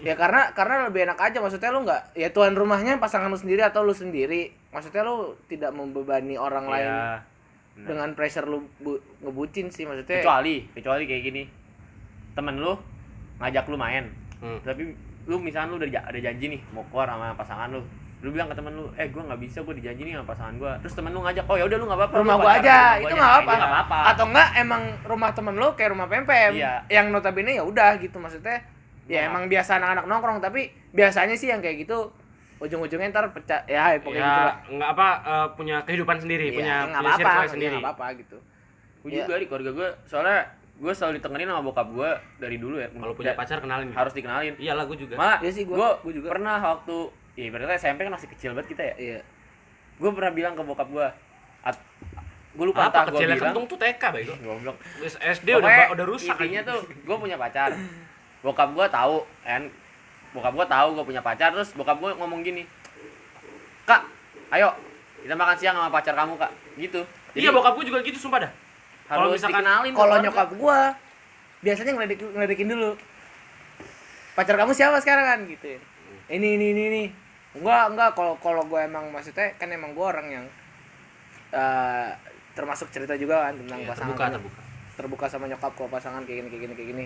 [0.00, 3.60] ya karena karena lebih enak aja maksudnya lu nggak ya tuan rumahnya pasangan lu sendiri
[3.60, 6.88] atau lu sendiri maksudnya lu tidak membebani orang lain
[7.74, 7.86] Benar.
[7.88, 11.42] dengan pressure lu bu- ngebucin sih maksudnya kecuali kecuali kayak gini
[12.32, 12.74] temen lu
[13.38, 14.06] ngajak lu main
[14.38, 14.58] Hmm.
[14.60, 14.90] tapi
[15.22, 17.78] lu misalnya lu udah ada janji nih mau keluar sama pasangan lu
[18.18, 20.72] lu bilang ke temen lu eh gue nggak bisa gue dijanji nih sama pasangan gue
[20.80, 23.06] terus temen lu ngajak oh ya udah lu nggak apa-apa rumah gua aja gua itu
[23.08, 26.06] aja." nggak Nah, apa itu nggak apa-apa atau enggak emang rumah temen lu kayak rumah
[26.06, 26.72] pempem Iya.
[26.88, 28.58] yang notabene ya udah gitu maksudnya
[29.04, 29.20] ya Iya.
[29.26, 32.10] emang biasa anak-anak nongkrong tapi biasanya sih yang kayak gitu
[32.62, 36.54] ujung-ujungnya ntar pecah ya pokoknya gitu Ya, lah nggak apa eh, punya kehidupan sendiri, Iya,
[36.54, 37.74] punya nggak punya apa-apa circle ya, sendiri.
[37.74, 38.38] nggak apa-apa gitu
[39.02, 39.18] gue Iya.
[39.20, 40.38] juga di keluarga gue soalnya
[40.72, 43.90] gue selalu ditengenin sama bokap gue dari dulu ya Kalau punya Da- pacar kenalin.
[43.90, 45.14] harus dikenalin Iyalah gua juga.
[45.14, 46.28] malah Iya sih, gua- gue gua juga.
[46.30, 46.96] pernah waktu
[47.32, 49.18] ya berarti SMP kan masih kecil banget kita ya iya
[49.94, 51.06] gue pernah bilang ke bokap gue
[52.52, 54.34] gue lupa apa gue kecilnya bilang kentung tuh TK bego.
[54.44, 54.76] goblok
[55.16, 57.70] SD udah Pokoknya udah rusak intinya tuh gue punya pacar
[58.40, 59.62] bokap gue tahu kan
[60.32, 62.64] bokap gue tahu gue punya pacar terus bokap gue ngomong gini
[63.84, 64.02] kak
[64.52, 64.72] ayo
[65.22, 66.50] kita makan siang sama pacar kamu kak.
[66.74, 67.00] Gitu.
[67.38, 68.52] Iya, bokap gua juga gitu sumpah dah.
[69.06, 70.78] kalau misalkan- dikenalin ke kalau nyokap gua
[71.62, 72.90] biasanya ngeledek ngeledekin dulu.
[74.32, 75.78] Pacar kamu siapa sekarang kan gitu.
[76.32, 77.04] Ini ini ini ini.
[77.54, 78.10] Enggak enggak.
[78.16, 80.44] Kalau kalau gua emang maksudnya kan emang gua orang yang
[81.52, 82.08] eh,
[82.56, 84.60] termasuk cerita juga kan tentang Iya, pasangan terbuka terbuka.
[84.96, 87.04] Terbuka sama nyokap kalau pasangan kayak gini kayak gini kayak gini.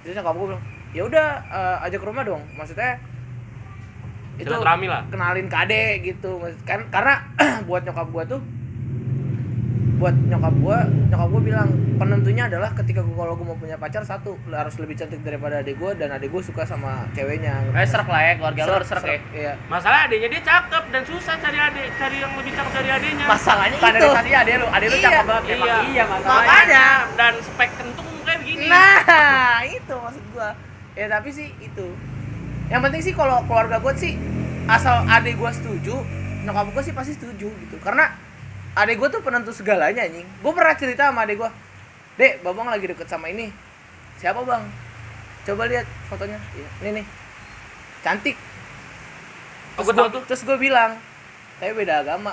[0.00, 2.98] Terus nyokap gue bilang ya udah eh, ajak ke rumah dong maksudnya
[4.36, 7.14] itu silaturahmi lah kenalin ke adek gitu Maksud- kan karena
[7.68, 8.40] buat nyokap gua tuh
[9.94, 14.00] buat nyokap gua nyokap gua bilang penentunya adalah ketika gua kalau gua mau punya pacar
[14.02, 18.08] satu harus lebih cantik daripada adek gua dan adek gua suka sama ceweknya Eh serak
[18.08, 19.18] lah ya keluarga lo harus serak ya.
[19.30, 23.24] iya masalah adiknya dia cakep dan susah cari adik cari yang lebih cakep dari adiknya
[23.28, 24.00] Masalahnya Bukan itu.
[24.00, 25.04] dari tadi adek lu adek lu Iya.
[25.04, 25.84] cakep banget iya emang.
[25.86, 26.40] iya, masalahnya.
[26.40, 30.50] makanya dan spek kentung kayak begini nah itu maksud gua
[30.94, 31.86] ya tapi sih itu.
[32.70, 34.14] Yang penting sih kalau keluarga gua sih
[34.70, 35.98] asal adek gua setuju
[36.46, 37.76] nyokap gua sih pasti setuju gitu.
[37.82, 38.14] Karena
[38.78, 40.26] adek gua tuh penentu segalanya anjing.
[40.42, 41.50] Gua pernah cerita sama adek gua
[42.18, 43.50] dek babang lagi deket sama ini.
[44.20, 44.62] Siapa bang?
[45.48, 46.36] Coba lihat fotonya.
[46.52, 47.06] Iya, ini nih.
[48.04, 48.36] Cantik.
[49.80, 50.22] Oh, terus tahu tuh.
[50.28, 51.00] terus gua bilang
[51.60, 52.32] tapi beda agama.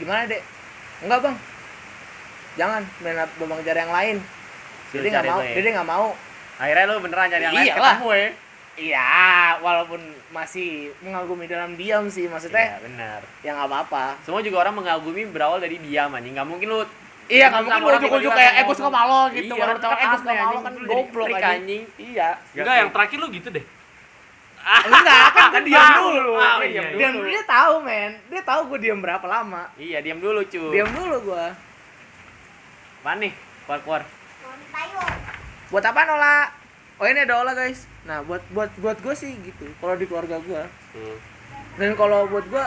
[0.00, 0.42] Gimana dek?
[1.04, 1.36] Enggak bang.
[2.58, 4.16] Jangan main babang cari yang lain.
[4.88, 6.06] Jadi nggak mau jadi nggak mau
[6.58, 8.28] Akhirnya lo beneran cari yang lain ketemu ya.
[8.78, 9.10] Iya,
[9.58, 9.98] walaupun
[10.30, 12.62] masih mengagumi dalam diam sih maksudnya.
[12.68, 13.20] Iya benar.
[13.42, 14.04] Ya nggak apa-apa.
[14.22, 16.34] Semua juga orang mengagumi berawal dari diam anjing.
[16.34, 16.80] Enggak mungkin lu
[17.28, 19.42] Iya, nggak mungkin orang ujuk-ujuk kayak eh gue suka malo gitu.
[19.44, 20.62] Iya, Baru orang tahu eh gue suka malo anjing.
[20.62, 21.82] kan Lu goblok anjing.
[21.98, 22.28] Iya.
[22.54, 23.64] enggak yang terakhir lu gitu deh
[24.58, 26.32] Enggak, kan kan diam Ah, dulu.
[26.36, 27.08] ah, iya, diam iya.
[27.10, 27.26] dulu.
[27.26, 28.10] Dia tahu, men.
[28.28, 29.62] Dia tahu gue diam berapa lama.
[29.80, 30.64] Iya, diam dulu, cu.
[30.68, 31.44] Diam dulu gue.
[33.00, 33.32] Apaan nih?
[33.64, 34.02] Keluar-keluar.
[35.68, 36.36] Buat apa Nola?
[36.98, 37.84] Oh ini ada Ola guys.
[38.08, 39.68] Nah buat buat buat gue sih gitu.
[39.78, 40.62] Kalau di keluarga gue.
[40.96, 41.16] Hmm.
[41.78, 42.64] Dan kalau buat gue,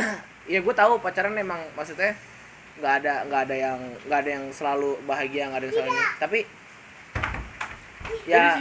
[0.52, 2.16] ya gue tahu pacaran emang maksudnya
[2.80, 6.04] nggak ada nggak ada yang nggak ada yang selalu bahagia nggak ada yang selalu ini.
[6.16, 6.40] tapi
[8.24, 8.56] ya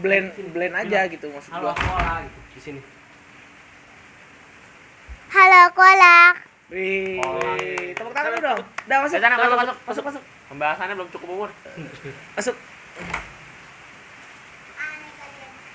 [0.00, 1.72] blend blend aja gitu maksud gue.
[1.76, 2.80] gitu di sini
[5.28, 6.40] Halo kolak.
[6.72, 7.20] Wih,
[7.92, 8.60] tepuk tangan dulu dong.
[8.88, 11.50] Udah masuk, masuk, masuk, masuk, masuk, Pembahasannya belum cukup umur.
[12.34, 12.56] masuk.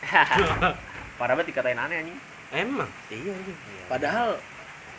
[1.13, 2.17] Parah banget dikatain aneh anjing.
[2.51, 3.57] emang Iya, anjing.
[3.87, 4.37] Padahal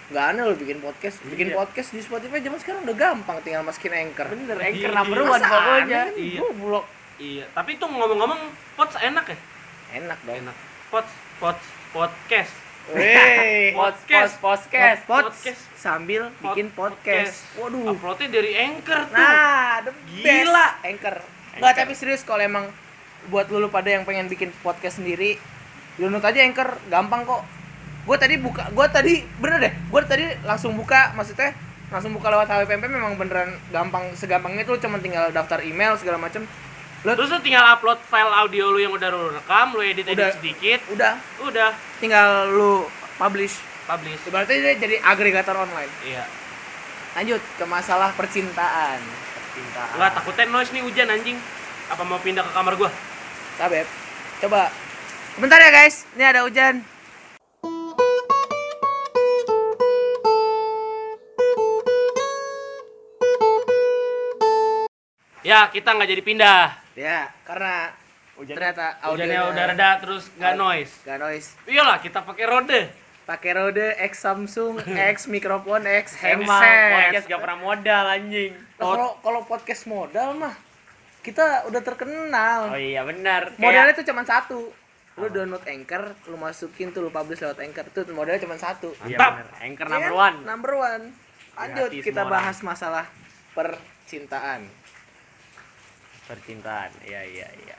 [0.04, 1.16] nggak aneh loh bikin podcast.
[1.22, 1.56] Bikin Iya.
[1.56, 4.26] podcast di Spotify zaman sekarang udah gampang, tinggal masukin anchor.
[4.26, 4.96] Bener, Iya, anchor iya.
[4.96, 6.02] number one Masa pokoknya.
[6.04, 6.16] aneh?
[6.16, 6.40] Iya.
[6.40, 6.87] Goblok.
[7.14, 8.40] iya tapi itu ngomong-ngomong
[8.74, 9.38] pots enak ya
[9.94, 10.34] Enak dong.
[10.34, 10.56] enak
[10.90, 11.06] pots
[11.38, 11.62] pots
[11.94, 12.50] podcast
[13.75, 15.01] Podcast, podcast.
[15.09, 15.61] Pod- Podcast.
[15.75, 17.44] sambil bikin podcast.
[17.57, 17.97] Waduh.
[17.97, 20.66] uploadnya dari anchor tuh Nah, the Gila.
[20.83, 21.16] Anchor.
[21.55, 22.68] Enggak, tapi serius kalau emang
[23.29, 25.40] buat lu pada yang pengen bikin podcast sendiri,
[25.97, 27.40] download aja Anchor, gampang kok.
[28.05, 31.57] Gue tadi buka, gue tadi bener deh, gue tadi langsung buka, maksudnya
[31.88, 36.18] langsung buka lewat HWPMP memang beneran gampang segampang itu lu cuma tinggal daftar email segala
[36.18, 36.44] macem
[37.05, 40.25] lu terus lu tinggal upload file audio lu yang udah lu rekam lu edit edit
[40.25, 40.33] Udah.
[40.40, 40.81] sedikit.
[40.88, 41.14] Udah.
[41.45, 41.71] Udah.
[42.01, 42.88] Tinggal lu
[43.21, 43.61] publish.
[43.85, 44.25] Publish.
[44.25, 45.93] Ibaratnya dia jadi agregator online.
[46.01, 46.25] Iya.
[47.12, 49.05] Lanjut ke masalah percintaan.
[49.05, 50.01] Percintaan.
[50.01, 51.37] Enggak takutnya noise nih hujan anjing.
[51.93, 52.88] Apa mau pindah ke kamar gua?
[53.61, 53.87] Tabeb,
[54.40, 54.73] coba.
[55.37, 56.81] Bentar ya guys, ini ada hujan.
[65.45, 67.90] ya kita nggak jadi pindah Ya, karena
[68.35, 68.54] Hujan.
[68.54, 71.48] ternyata hujannya audionya udah reda terus nggak noise Gak noise.
[71.66, 72.83] iyalah kita pakai rode
[73.24, 74.85] Pakai Rode X Samsung,
[75.16, 76.92] X mikrofon, X Emang headset.
[76.92, 78.52] podcast gak pernah modal anjing.
[78.76, 80.52] Kalau kalau podcast modal mah
[81.24, 82.68] kita udah terkenal.
[82.68, 83.57] Oh iya benar.
[83.57, 84.68] Modalnya tuh cuma satu.
[85.16, 87.88] Lu download Anchor, lu masukin tuh lu publish lewat Anchor.
[87.96, 88.92] Tuh modalnya cuma satu.
[89.09, 89.33] Iya Mantap.
[89.33, 89.48] benar.
[89.57, 90.37] Anchor Iya number one.
[90.44, 91.04] Number one.
[91.57, 93.09] Lanjut kita bahas masalah
[93.57, 94.68] percintaan.
[96.24, 96.90] Percintaan.
[97.04, 97.76] Iya iya iya.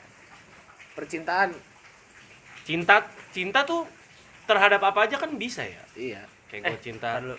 [0.94, 1.52] Percintaan,
[2.64, 3.04] cinta
[3.34, 3.84] cinta tuh
[4.46, 6.22] terhadap apa aja kan bisa ya iya.
[6.48, 7.36] kayak gue cinta dulu.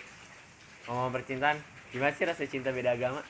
[0.88, 1.56] Ngomong percintaan,
[1.90, 3.20] gimana sih rasa cinta beda agama?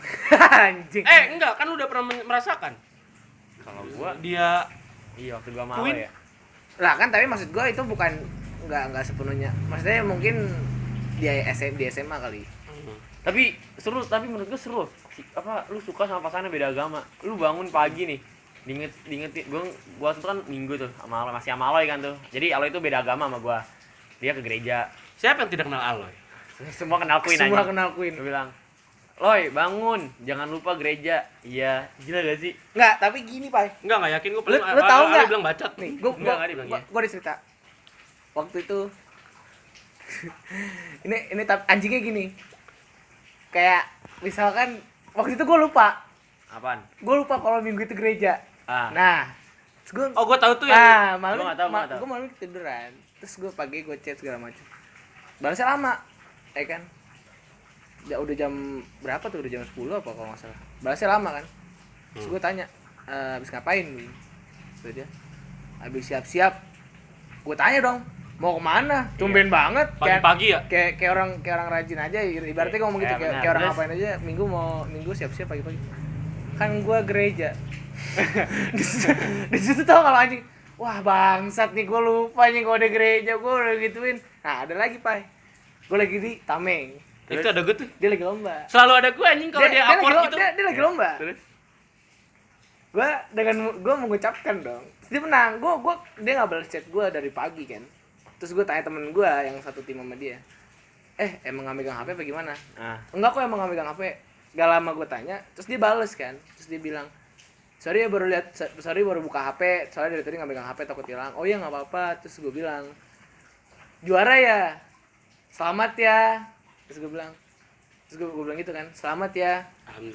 [0.64, 1.04] Anjing.
[1.04, 2.72] eh enggak kan lu udah pernah merasakan
[3.60, 4.64] Kalau gua, dia
[5.20, 6.08] iya waktu gua mau ya.
[6.80, 8.12] lah kan tapi maksud gue itu bukan
[8.64, 10.48] nggak nggak sepenuhnya maksudnya mungkin
[11.20, 12.42] dia SM di SMA kali
[13.20, 14.82] Tapi seru, tapi menurut gua seru.
[15.32, 17.00] Apa lu suka sama pasangan beda agama?
[17.20, 18.18] Lu bangun pagi nih,
[18.62, 19.62] diinget diingetin gua
[19.96, 22.16] gua waktu itu kan minggu tuh sama Aloy, masih sama Aloy kan tuh.
[22.28, 23.58] Jadi Aloy itu beda agama sama gua.
[24.18, 24.88] Dia ke gereja.
[25.14, 26.12] siapa yang tidak kenal Aloy
[26.78, 27.68] Semua kenal Queen semua aja.
[27.68, 28.48] kenal Queen Gua bilang,
[29.16, 32.52] "Loy, bangun, jangan lupa gereja." Iya, gila gak sih?
[32.72, 35.24] nggak tapi gini pak enggak enggak yakin gue Lu- lu tahu nggak?
[35.26, 36.88] bilang bacot nih gue Enggak, enggak dibilang gue iya.
[36.88, 37.34] gue cerita
[38.30, 38.78] waktu itu
[41.06, 42.24] ini ini anjingnya gini
[43.50, 43.82] kayak
[44.20, 44.78] misalkan
[45.14, 46.06] waktu itu gue lupa.
[46.50, 46.82] Apaan?
[46.82, 48.42] gue lupa kalau minggu itu gereja.
[48.66, 48.90] Ah.
[48.94, 49.18] nah
[49.90, 52.90] gue oh gue tahu tuh yang nah malam gua ma gue malam tiduran.
[53.18, 54.62] Terus gue pagi gue chat segala macam.
[55.42, 55.98] Balasnya lama
[56.54, 56.82] eh kan?
[58.06, 58.52] Ya udah jam
[59.02, 59.42] berapa tuh?
[59.42, 60.58] Udah jam 10 apa kalau nggak salah.
[60.82, 61.44] Balasnya lama kan?
[62.14, 62.64] Terus gue tanya
[63.10, 63.86] "Eh, habis ngapain?
[64.82, 65.06] Terus dia
[65.82, 66.54] habis siap-siap.
[67.42, 67.98] Gue tanya dong
[68.40, 68.98] mau ke mana?
[69.20, 69.92] Tumben banget.
[70.00, 70.60] Kayak Pagi-pagi ya?
[70.64, 72.18] kayak kayak orang kayak orang rajin aja.
[72.24, 75.78] Ibaratnya ngomong gitu Iya, kayak, kayak orang ngapain aja minggu mau minggu siap-siap pagi-pagi.
[76.56, 77.52] Kan gue gereja.
[78.76, 79.12] Di situ,
[79.52, 80.40] di situ tau kalau anjing
[80.80, 84.16] wah bangsat nih gue lupa nih gue udah gereja gue udah gituin.
[84.40, 85.20] Nah ada lagi pai
[85.84, 86.96] gue lagi di tameng.
[87.28, 87.86] Itu ada gue tuh.
[88.00, 88.64] dia lagi lomba.
[88.72, 90.36] Selalu ada gue anjing kalau dia, lagi upload lo- gitu.
[90.40, 91.10] dia, dia lagi lomba.
[91.20, 91.40] Terus?
[92.90, 94.84] gue dengan gue mengucapkan dong.
[95.12, 95.50] Dia menang.
[95.60, 97.84] Gue gue dia nggak balas chat gue dari pagi kan
[98.40, 100.40] terus gue tanya temen gue yang satu tim sama dia
[101.20, 102.52] eh emang nggak megang hp apa gimana?
[102.80, 104.00] Nah, enggak kok emang nggak megang hp
[104.56, 106.32] gak lama gue tanya terus dia bales kan.
[106.56, 107.06] Terus dia bilang
[107.76, 111.04] sorry ya baru lihat sorry baru buka hp soalnya dari tadi nggak megang hp takut
[111.04, 111.36] hilang.
[111.36, 112.24] Oh iya nggak apa-apa.
[112.24, 112.88] Terus gue bilang
[114.00, 114.60] juara ya.
[115.52, 116.40] Selamat ya.
[116.88, 117.36] Terus gue bilang
[118.08, 119.54] terus gue, gue bilang gitu kan selamat ya.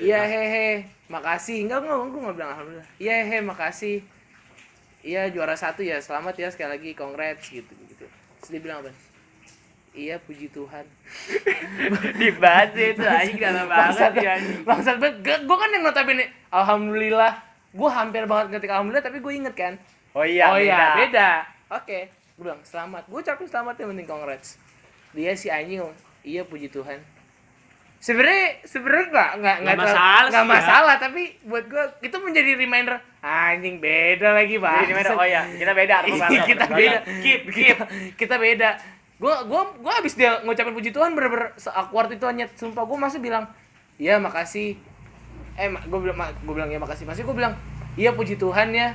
[0.02, 1.70] Iya hehe makasih.
[1.70, 2.88] Enggak enggak gue nggak bilang alhamdulillah.
[2.98, 3.98] Iya hehe makasih.
[5.06, 6.02] Iya juara satu ya.
[6.02, 6.92] Selamat ya sekali lagi.
[6.98, 7.85] Congrats gitu
[8.46, 8.94] terus dia bilang apa?
[9.98, 10.86] Iya puji Tuhan.
[12.22, 14.62] Dibaca itu anjing dalam bangsat banget ya anjing.
[14.62, 17.34] bangsat banget gue kan yang notabene alhamdulillah.
[17.74, 19.74] Gue hampir banget ngetik alhamdulillah tapi gue inget kan?
[20.14, 21.02] Oh iya, oh iya beda.
[21.02, 21.30] beda.
[21.82, 22.00] Oke
[22.38, 23.10] gue bilang selamat.
[23.10, 24.62] Gue ucapin selamat yang penting congrats.
[25.18, 25.82] Dia si anjing
[26.22, 27.15] iya puji Tuhan
[27.98, 30.52] sebenarnya sebenarnya nggak nggak Nggak masalah nggak ya.
[30.54, 35.10] masalah tapi buat gue itu menjadi reminder anjing beda lagi bang Jadi gimana?
[35.16, 35.96] Oh iya, kita beda.
[36.06, 36.28] bangga.
[36.46, 38.70] kita beda Keep, kita, kita beda
[39.16, 43.24] gue gue gue abis dia ngucapin puji Tuhan bener-bener awkward itu hanya sumpah gue masih
[43.24, 43.48] bilang
[43.96, 44.76] iya makasih
[45.56, 47.56] eh gue bilang gue bilang ya makasih masih gue bilang
[47.96, 48.92] iya puji Tuhan ya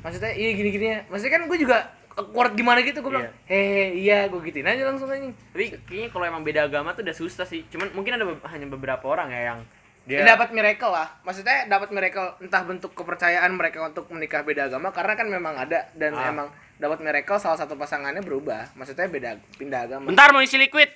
[0.00, 1.78] maksudnya iya gini gini ya maksudnya kan gue juga
[2.14, 6.24] awkward gimana gitu gue bilang hehe iya gue gituin aja langsung aja Tapi kayaknya kalau
[6.24, 7.66] emang beda agama tuh udah susah sih.
[7.66, 9.60] Cuman mungkin ada be- hanya beberapa orang ya yang
[10.04, 14.92] dia dapat miracle lah maksudnya dapat miracle entah bentuk kepercayaan mereka untuk menikah beda agama
[14.92, 16.28] karena kan memang ada dan Ah.
[16.28, 20.92] emang dapat miracle salah satu pasangannya berubah maksudnya beda pindah agama Bentar mau isi liquid.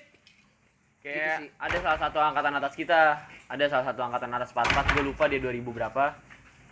[0.99, 1.51] kayak Gitu sih.
[1.57, 3.01] ada salah satu angkatan atas kita,
[3.47, 6.05] ada salah satu angkatan atas 44, gue lupa dia 2000 berapa.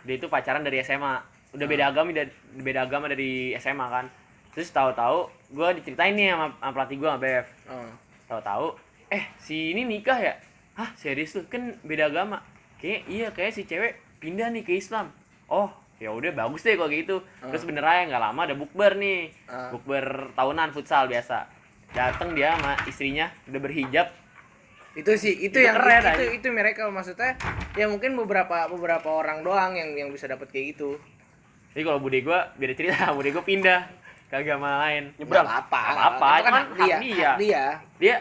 [0.03, 1.17] Dia itu pacaran dari SMA.
[1.49, 1.69] Udah Ah.
[1.69, 2.11] beda agama
[2.53, 4.05] beda agama dari SMA kan.
[4.57, 7.47] Terus tahu-tahu gue diceritain nih sama, sama pelatih gue sama BF.
[7.69, 7.91] Oh.
[8.25, 8.65] Tahu-tahu
[9.13, 10.33] eh si ini nikah ya?
[10.73, 11.45] Hah, serius lu?
[11.45, 12.41] Kan beda agama.
[12.81, 15.13] Kayak iya kayak si cewek pindah nih ke Islam.
[15.45, 15.69] Oh,
[16.01, 17.21] ya udah bagus deh kalau gitu.
[17.21, 19.29] Terus bener aja nggak lama ada bukber nih.
[19.45, 19.69] Ah.
[19.69, 21.45] Bukber tahunan futsal biasa.
[21.93, 24.09] Dateng dia sama istrinya udah berhijab.
[24.97, 26.33] itu sih itu, Itu yang keren, itu, aja.
[26.41, 27.37] itu miracle maksudnya
[27.77, 30.97] ya mungkin beberapa beberapa orang doang yang yang bisa dapat kayak gitu
[31.77, 33.85] Jadi kalau bude gua beda cerita, bude gua pindah
[34.27, 35.03] ke agama lain.
[35.15, 35.79] Nggak apa
[36.37, 37.31] itu kan cuman hak dia, hak dia.
[37.39, 37.65] dia.
[37.97, 38.15] Dia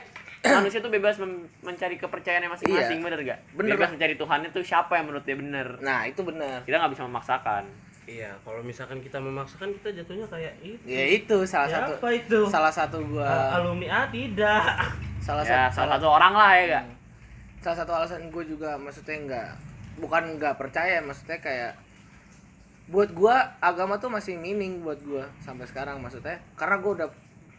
[0.48, 3.04] manusia tuh bebas mem- mencari kepercayaannya masing-masing, Iya.
[3.04, 3.38] bener gak?
[3.52, 5.68] Bener bebas mencari Tuhannya tuh siapa yang menurut dia bener.
[5.80, 7.64] nah itu benar Kita nggak bisa memaksakan.
[8.06, 10.78] Iya, kalau misalkan kita memaksakan kita jatuhnya kayak itu.
[10.86, 12.38] ya itu salah Ya, satu apa itu?
[12.46, 14.62] salah satu gua Al- alumni A tidak.
[15.18, 16.84] salah ya, satu salah satu orang lah ya gak?
[17.58, 19.48] salah satu alasan gue juga maksudnya nggak
[19.98, 21.74] bukan nggak percaya maksudnya kayak
[22.86, 26.38] buat gua agama tuh masih meaning buat gua sampai sekarang maksudnya.
[26.54, 27.08] Karena gua udah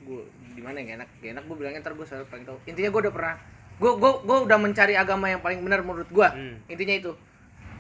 [0.08, 0.24] gua
[0.56, 3.02] di mana yang enak gak enak gua bilangnya ntar gua selalu paling tahu intinya gua
[3.06, 3.36] udah pernah
[3.78, 6.32] gua gua gua udah mencari agama yang paling benar menurut gua.
[6.32, 6.58] Hmm.
[6.72, 7.12] intinya itu.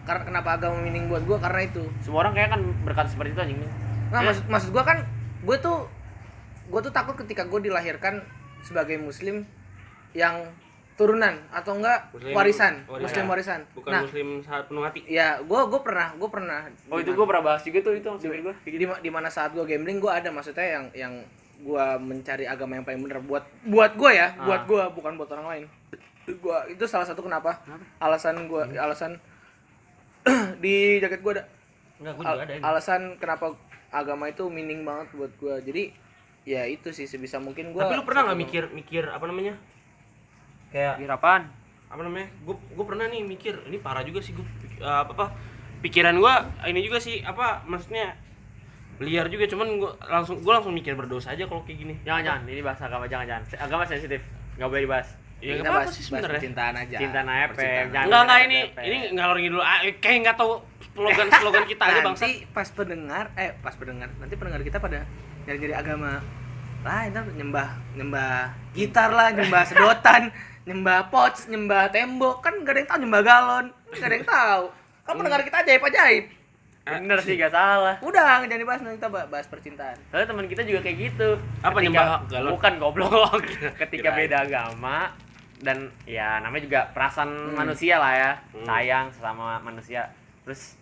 [0.07, 1.38] Karena kenapa agama meaning buat gua?
[1.39, 1.83] Karena itu.
[1.99, 3.60] Semua orang kayak kan berkata seperti itu anjing.
[4.07, 5.03] Nah, maksud maksud gua kan
[5.43, 5.88] gue tuh
[6.67, 8.19] gue tuh takut ketika gue dilahirkan
[8.65, 9.47] sebagai muslim
[10.12, 10.51] yang
[10.97, 13.05] turunan atau enggak Muslim- warisan, warisan.
[13.05, 13.60] muslim warisan.
[13.71, 14.99] Bukan nah, muslim saat penuh hati.
[15.05, 18.41] ya gue gue pernah gue pernah Oh itu gua pernah bahas juga tuh itu maksudnya
[18.43, 18.55] gua.
[18.60, 21.13] di, ma- di mana saat gue gambling gue ada maksudnya yang yang
[21.57, 24.43] gue mencari agama yang paling benar buat buat gue ya Ah.
[24.43, 25.63] buat gue bukan buat orang lain
[26.36, 27.62] gua itu salah satu kenapa
[27.97, 29.15] alasan gue alasan
[30.57, 31.43] di jaket gue ada
[31.97, 32.63] Enggak, gua Al- juga ada ini.
[32.63, 33.45] alasan kenapa
[33.89, 35.89] agama itu meaning banget buat gua jadi
[36.43, 39.57] ya itu sih sebisa mungkin gua Tapi lu pernah nggak mikir mikir apa namanya?
[40.69, 41.43] Kayak Pikir apaan?
[41.88, 42.27] apa namanya?
[42.43, 44.43] Gue gue pernah nih mikir, ini parah juga sih gue
[44.77, 45.25] apa apa
[45.77, 48.13] pikiran gua ini juga sih apa maksudnya
[48.97, 51.93] liar juga cuman gua langsung gua langsung mikir berdosa aja kalau kayak gini.
[52.01, 53.43] Jangan jangan, ini bahas agama jangan jangan.
[53.62, 54.21] Agama sensitif,
[54.58, 55.08] nggak boleh dibahas.
[55.38, 56.34] Ya kita nggak apa-apa bahas, sih bahas sebenarnya.
[56.34, 57.88] percintaan aja Cinta naep, Percintaan.
[57.93, 58.06] jangan.
[58.10, 58.82] Enggak enggak ini Pepe.
[58.89, 60.53] ini ngalor ngidul ah, kayak nggak tahu
[60.97, 62.21] slogan slogan kita aja bangsa.
[62.25, 64.99] nanti pas pendengar eh pas pendengar nanti pendengar kita pada
[65.45, 66.12] nyari-nyari agama
[66.82, 70.34] lah ntar nyembah nyembah gitar lah nyembah sedotan
[70.67, 74.63] nyembah pots nyembah tembok kan gak ada yang tahu nyembah galon gak ada yang tahu.
[75.08, 76.25] Kan pendengar kita ajaib ajaib.
[76.88, 77.95] Bener sih, gak salah.
[77.99, 79.95] udah jangan dibahas nanti kita bah- bahas percintaan.
[80.08, 81.30] Soalnya teman kita juga kayak gitu.
[81.60, 82.51] Apa, Ketika- nyembah galon?
[82.56, 83.43] Bukan goblok.
[83.84, 85.12] Ketika beda agama,
[85.60, 88.32] dan ya namanya juga perasaan manusia lah ya.
[88.63, 90.08] Sayang sesama manusia.
[90.47, 90.80] Terus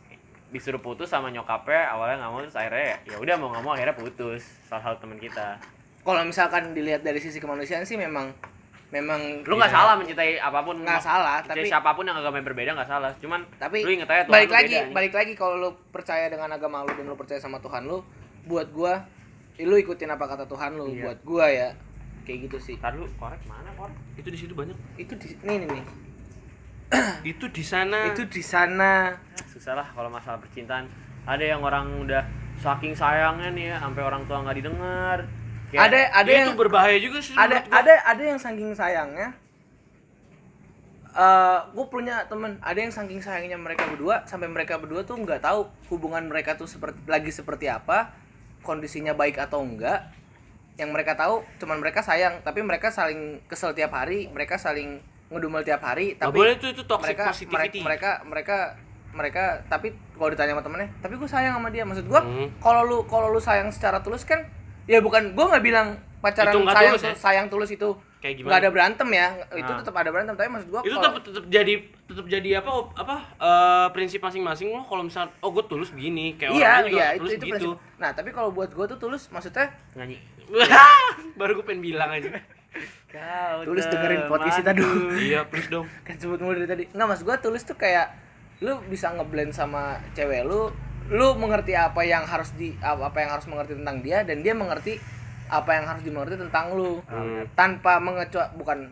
[0.54, 3.96] disuruh putus sama nyokapnya awalnya nggak mau terus akhirnya ya udah mau nggak mau akhirnya
[3.98, 4.46] putus.
[4.70, 5.58] Salah satu teman kita.
[6.06, 8.30] Kalau misalkan dilihat dari sisi kemanusiaan sih memang
[8.96, 10.80] memang lu nggak salah mencintai apa pun.
[10.80, 13.12] Nggak salah, Mencintai tapi- siapa pun yang agama yang berbeda nggak salah.
[13.20, 16.26] Cuman tapi lu inget aja Tuhan balik lu lagi beda, balik lagi kalau lu percaya
[16.26, 18.00] dengan agama lu dan lu percaya sama Tuhan lu
[18.46, 19.04] buat gua
[19.56, 21.04] ya lu ikutin apa kata Tuhan lu Iya.
[21.04, 21.70] buat gua ya.
[22.24, 22.76] Kayak gitu sih.
[22.76, 23.94] Ntar lu korek mana korek?
[24.16, 24.74] Itu di situ banyak.
[24.96, 25.86] itu di nih nih, nih.
[27.26, 28.06] Itu di sana.
[28.08, 29.10] itu di sana.
[29.50, 30.86] Susah lah kalau masalah percintaan.
[31.26, 32.22] Ada yang orang udah
[32.56, 35.26] saking sayangnya nih ya sampai orang tua nggak didengar
[35.76, 37.36] Kayak- ada ada Ya, yang itu berbahaya juga sih.
[37.36, 39.36] ada ada ada yang saking sayangnya
[41.14, 45.40] eh gue punya temen ada yang saking sayangnya mereka berdua sampai mereka berdua tuh nggak
[45.40, 48.12] tahu hubungan mereka tuh seperti lagi seperti apa
[48.62, 50.12] kondisinya baik atau enggak
[50.76, 55.64] yang mereka tahu cuman mereka sayang tapi mereka saling kesel tiap hari mereka saling ngedumel
[55.64, 57.80] tiap hari tapi boleh itu itu toxic mereka, mereka positivity.
[57.80, 58.58] mereka mereka
[59.10, 62.52] mereka tapi kalau ditanya sama temennya tapi gue sayang sama dia maksud gue Hmm.
[62.60, 64.44] kalau lu kalau lu sayang secara tulus kan
[64.86, 67.14] ya bukan gue nggak bilang pacaran Itu sayang tulus ya?
[67.16, 68.48] sayang tulus itu Kayak gimana?
[68.48, 69.78] nggak ada berantem ya itu Ah.
[69.78, 73.88] tetap ada berantem tapi maksud gue itu tetap tetap jadi tetap jadi apa apa eh,
[73.92, 77.08] prinsip masing-masing lo kalau misal oh gue tulus begini kayak iya orang lain juga iya
[77.08, 77.98] itu tulus itu gitu prinsip.
[77.98, 80.18] nah tapi kalau buat gue tuh tulus maksudnya nyanyi
[81.38, 82.30] baru gue pengen bilang aja
[83.08, 85.16] kau Tulus dengerin podcast kita dulu.
[85.16, 88.12] iya please dong kan sebut mulu dari tadi nggak mas gue tulus tuh kayak
[88.60, 90.72] lu bisa ngeblend sama cewek lu
[91.08, 94.98] lu mengerti apa yang harus di apa yang harus mengerti tentang dia dan dia mengerti
[95.46, 97.46] apa yang harus dimengerti tentang lu Hmm.
[97.54, 98.90] tanpa mengecuali bukan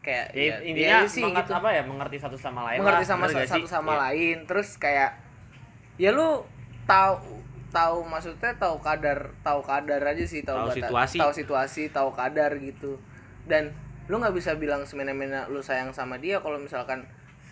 [0.00, 3.04] kayak ya, ya, intinya dia sih mengerti gitu apa ya mengerti satu sama lain mengerti
[3.04, 3.68] lah, sama satu sih?
[3.68, 4.00] sama Iya.
[4.08, 5.10] lain terus kayak
[6.00, 6.40] ya lu
[6.88, 7.20] tahu
[7.68, 11.20] tahu maksudnya tahu kadar tahu kadar aja sih tahu situasi.
[11.20, 12.96] tahu situasi tahu kadar gitu
[13.44, 13.68] dan
[14.08, 17.04] lu nggak bisa bilang semena-mena lu sayang sama dia kalau misalkan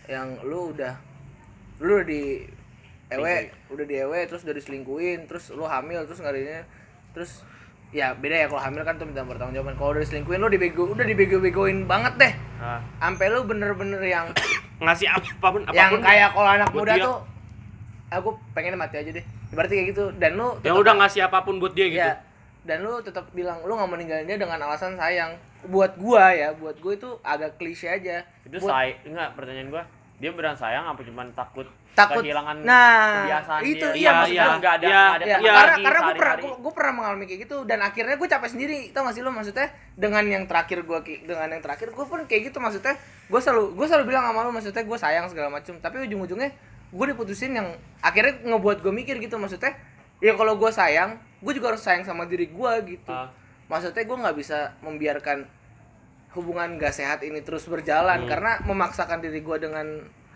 [0.09, 0.97] yang lu udah
[1.79, 2.49] lu udah di
[3.09, 6.61] ewe udah di ewe terus udah diselingkuin terus lu hamil terus ini
[7.17, 7.43] terus
[7.89, 9.75] ya beda ya kalau hamil kan tuh minta pertanggungjawaban.
[9.81, 12.33] Kalau udah diselingkuhin lu dibego udah dibego-begoin banget deh.
[13.01, 14.27] Sampai lu bener-bener yang
[14.85, 17.05] ngasih apa pun apa pun yang kayak kalau anak muda dia.
[17.09, 17.17] tuh
[18.13, 19.25] aku pengen mati aja deh.
[19.57, 22.05] Berarti kayak gitu dan lu yang tetap- udah ngasih apa pun buat dia gitu.
[22.05, 22.21] Ya
[22.69, 25.41] dan lu tetap bilang lu nggak mau ninggalin dia dengan alasan sayang.
[25.65, 28.29] Buat gua ya buat gua itu agak klise aja.
[28.45, 29.83] Itu Buat- say enggak pertanyaan gua
[30.19, 31.65] dia beneran sayang apa cuma takut
[31.99, 33.95] Takut- kehilangan nah, kebiasaan itu, dia?
[33.95, 35.53] iya, maksudnya maksudnya- nggak ada iya, nggak ada Ya, teman iya.
[35.53, 39.03] karena karena gue pernah gua pernah mengalami kayak gitu dan akhirnya gue capek sendiri tau
[39.03, 42.59] gak sih lo maksudnya dengan yang terakhir gue dengan yang terakhir gue pun kayak gitu
[42.59, 46.51] maksudnya gue selalu gue selalu bilang sama lo maksudnya gue sayang segala macam tapi ujung-ujungnya
[46.89, 49.75] gue diputusin yang akhirnya ngebuat gue mikir gitu maksudnya
[50.19, 53.29] ya kalau gue sayang gue juga harus sayang sama diri gue gitu Ah.
[53.67, 55.45] maksudnya gue nggak bisa membiarkan
[56.31, 58.29] hubungan gak sehat ini terus berjalan Hmm.
[58.29, 59.87] karena memaksakan diri gue dengan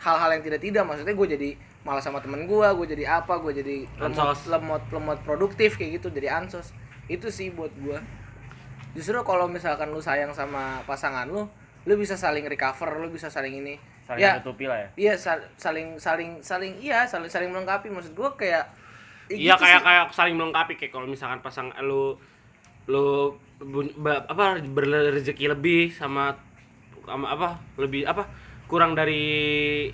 [0.03, 1.51] hal-hal yang tidak tidak maksudnya gue jadi
[1.87, 6.11] malah sama temen gue gue jadi apa gue jadi lemot lemot lemot produktif kayak gitu.
[6.11, 6.75] Jadi ansos.
[7.07, 7.99] Itu sih buat gue
[8.93, 11.49] justru kalau misalkan lu sayang sama pasangan lu
[11.83, 13.75] lu bisa saling recover lu bisa saling ini.
[14.07, 14.39] Saling ya.
[14.39, 14.89] menutupi lah ya.
[14.99, 17.89] Iya sal- saling saling saling iya saling saling melengkapi.
[17.91, 18.65] Maksud gue kayak
[19.31, 19.87] ya iya gitu kayak sih.
[19.87, 20.73] kayak saling melengkapi.
[20.79, 22.19] Kayak kalau misalkan pasang lu
[22.91, 23.39] lu
[24.27, 26.35] apa berrezeki lebih sama
[27.07, 28.27] sama apa lebih apa
[28.73, 29.93] kurang dari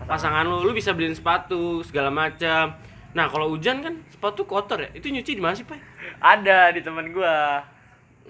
[0.00, 2.72] pasangan lu lu bisa beliin sepatu segala macam.
[3.12, 4.88] Nah kalau hujan kan sepatu kotor ya?
[4.96, 5.76] Itu nyuci di mana sih pak?
[6.16, 7.60] Ada di temen gua.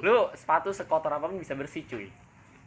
[0.02, 2.10] Lu sepatu sekotor apa pun bisa bersih cuy.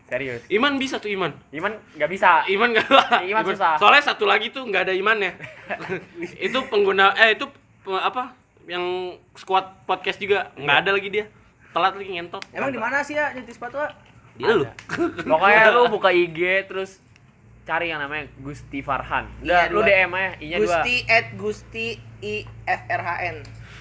[0.08, 0.44] Serius.
[0.48, 1.36] Iman bisa tuh Iman.
[1.52, 2.48] Iman nggak bisa.
[2.48, 3.76] Iman gak lah Iman susah.
[3.76, 5.36] soalnya satu lagi tuh nggak ada imannya
[6.48, 7.48] itu pengguna eh itu
[7.84, 8.32] pe- apa
[8.68, 10.52] yang squad podcast juga.
[10.56, 11.26] Nggak ada lagi dia.
[11.72, 12.44] Telat lagi ngentot.
[12.52, 13.92] Emang di mana sih ya nyuci sepatu ah?
[14.36, 14.66] Dia lu.
[15.24, 17.00] Pokoknya lu buka IG terus
[17.62, 19.30] cari yang namanya Gusti Farhan.
[19.40, 19.88] Iya, Udah, lu dua.
[19.88, 20.66] DM aja I nya dua.
[20.66, 21.88] Gusti at Gusti
[22.20, 23.38] I F R H N.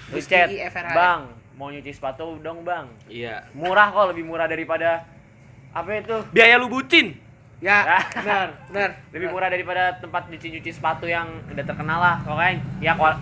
[0.07, 0.95] Lu Gusti chat I F R H N.
[0.95, 1.21] Bang
[1.53, 2.89] mau nyuci sepatu dong bang.
[3.05, 3.45] Iya.
[3.53, 5.05] Murah kok lebih murah daripada
[5.69, 6.17] apa itu?
[6.29, 7.17] Biaya lu bucin.
[7.61, 8.03] Ya Ah.
[8.11, 8.89] benar benar.
[9.13, 12.57] Lebih murah daripada tempat nyuci-nyuci sepatu yang udah terkenal lah pokoknya.
[12.81, 13.13] Ya kual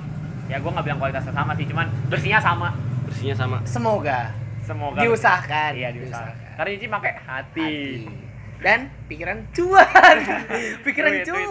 [0.47, 2.71] ya gue nggak bilang kualitasnya sama sih cuman bersihnya sama.
[3.05, 3.57] Bersihnya sama.
[3.63, 4.31] Semoga.
[4.59, 7.73] Semoga diusahakan iya diusahakan karena nyuci pakai hati,
[8.59, 10.17] dan pikiran cuan.
[10.85, 11.47] Pikiran Duit, cuan.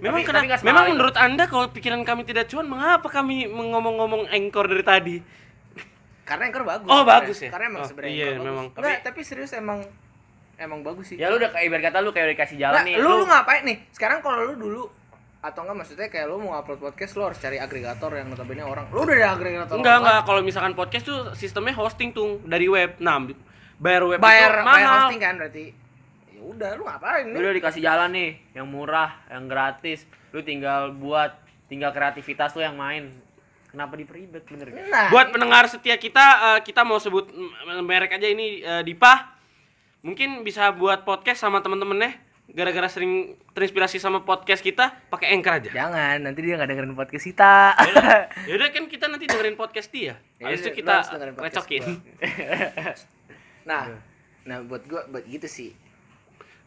[0.00, 3.44] memang Tapi- kena- tapi nggak memang menurut anda kalau pikiran kami tidak cuan mengapa kami
[3.44, 5.16] ngomong-ngomong engkor dari tadi?
[6.22, 7.12] Karena Anchor bagus Oh, sebenarnya.
[7.20, 7.50] bagus ya?
[7.50, 8.48] karena emang Oh, sebenarnya iya, Anchor bagus.
[8.48, 8.66] memang.
[8.72, 9.78] Enggak, tapi serius emang
[10.56, 11.16] emang bagus sih.
[11.18, 13.24] Ya lu udah kayak ibarat kata lu kayak udah dikasih jalan Nah, nih lu, lu
[13.26, 13.76] ngapain nih?
[13.90, 14.82] Sekarang kalau lu dulu
[15.42, 18.86] atau enggak maksudnya kayak lu mau upload podcast lu harus cari agregator yang notabene orang.
[18.88, 20.20] Lu udah ada agregator enggak enggak.
[20.22, 22.96] Kalau misalkan podcast tuh sistemnya hosting tuh dari web.
[22.96, 23.18] Nah
[23.82, 25.64] bayar web bayar itu bayar mahal hosting kan berarti
[26.30, 30.06] ya udah lu ngapain Lu nih udah dikasih jalan nih, yang murah, yang gratis.
[30.30, 31.34] Lu tinggal buat,
[31.66, 33.10] tinggal kreativitas lu yang main.
[33.72, 34.84] Kenapa diperibet bener gak?
[34.92, 37.30] nah Buat pendengar setia kita, eh, kita mau sebut
[37.82, 39.32] merek aja ini eh, Dipa.
[40.04, 42.18] Mungkin bisa buat podcast sama temen-temennya.
[42.52, 45.70] Gara-gara sering terinspirasi sama podcast kita, pakai Anchor aja.
[45.72, 47.72] jangan nanti dia nggak dengerin podcast kita
[48.50, 50.20] Yaudah kan kita nanti dengerin podcast dia.
[50.36, 51.16] Ya Habis itu udah, kita
[51.48, 51.82] recokin.
[53.64, 53.86] nah
[54.42, 55.70] nah buat gua buat gitu sih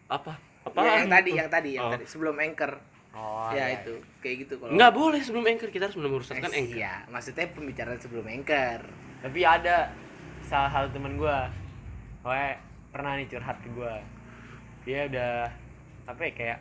[0.06, 0.38] Apa?
[0.64, 0.80] Apa?
[0.80, 1.94] Ya, yang tadi yang tadi yang Oh.
[1.94, 2.78] tadi sebelum anchor
[3.16, 3.80] Oh, ya iya.
[3.80, 6.76] itu kayak gitu kalau Nggak boleh sebelum Anchor, kita harus Eh, meneruskan Anchor.
[6.76, 8.84] iya maksudnya pembicaraan sebelum anchor
[9.24, 9.88] Tapi ada
[10.44, 11.48] salah satu temen gua,
[12.20, 12.60] Pokoknya
[12.92, 14.04] pernah nih curhat ke gua.
[14.84, 15.48] Dia udah
[16.06, 16.60] apa ya kayak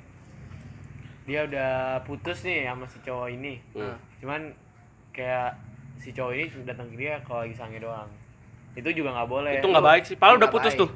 [1.24, 1.72] dia udah
[2.03, 3.59] putus nih sama si cowok ini.
[3.72, 3.97] Hmm.
[4.20, 4.53] Cuman
[5.11, 5.57] kayak
[5.97, 8.09] si cowok ini datang ke dia kalau lagi sange doang.
[8.74, 9.52] Itu juga nggak boleh.
[9.62, 10.16] Itu nggak baik sih.
[10.18, 10.82] Padahal udah putus baik.
[10.82, 10.90] tuh.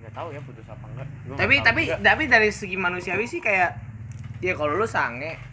[0.00, 1.08] Nggak tahu ya putus apa enggak.
[1.08, 1.96] Gua tapi tapi juga.
[2.04, 3.70] tapi dari segi manusiawi sih kayak
[4.44, 5.52] ya kalau lu sange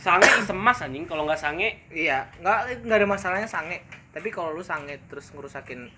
[0.00, 3.84] Sange semas anjing, kalau nggak sange iya nggak nggak ada masalahnya sange
[4.16, 5.92] tapi kalau lu sange terus ngerusakin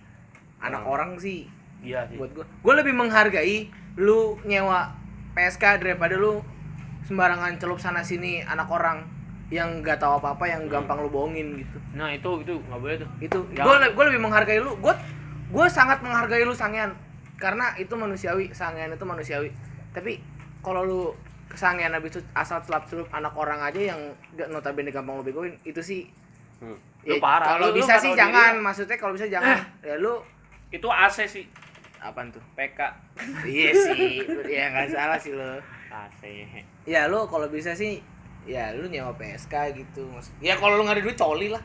[0.59, 1.47] anak orang sih
[1.87, 2.19] iya sih.
[2.19, 4.91] buat gua gua lebih menghargai lu nyewa
[5.39, 6.43] PSK daripada lu
[7.07, 9.07] sembarangan celup sana sini anak orang
[9.53, 12.97] yang nggak tahu apa apa yang gampang lu bohongin gitu Nah, itu itu nggak boleh
[12.97, 13.09] tuh.
[13.21, 14.95] itu gue gue lebih menghargai lu gue
[15.47, 16.97] gue sangat menghargai lu sangean
[17.37, 19.53] karena itu manusiawi sangean itu manusiawi
[19.91, 20.25] tapi
[20.59, 21.01] kalau lu
[21.53, 24.01] sangean habis itu asal celap celup anak orang aja yang
[24.33, 26.09] gak notabene gampang lu begoin itu sih
[26.57, 26.79] Hmm.
[27.03, 27.59] Lu parah.
[27.59, 28.63] kalau lu bisa sih diri jangan lu.
[28.63, 30.23] maksudnya kalau bisa jangan ya lu
[30.71, 31.43] itu AC sih.
[31.99, 32.79] apaan tuh PK.
[33.45, 35.59] iya sih ya nggak salah sih lo
[35.91, 36.47] Asih.
[36.85, 37.99] ya lu kalau bisa sih
[38.45, 41.63] ya lu nyewa PSK gitu Maksud- ya kalau lu nggak ada duit coli lah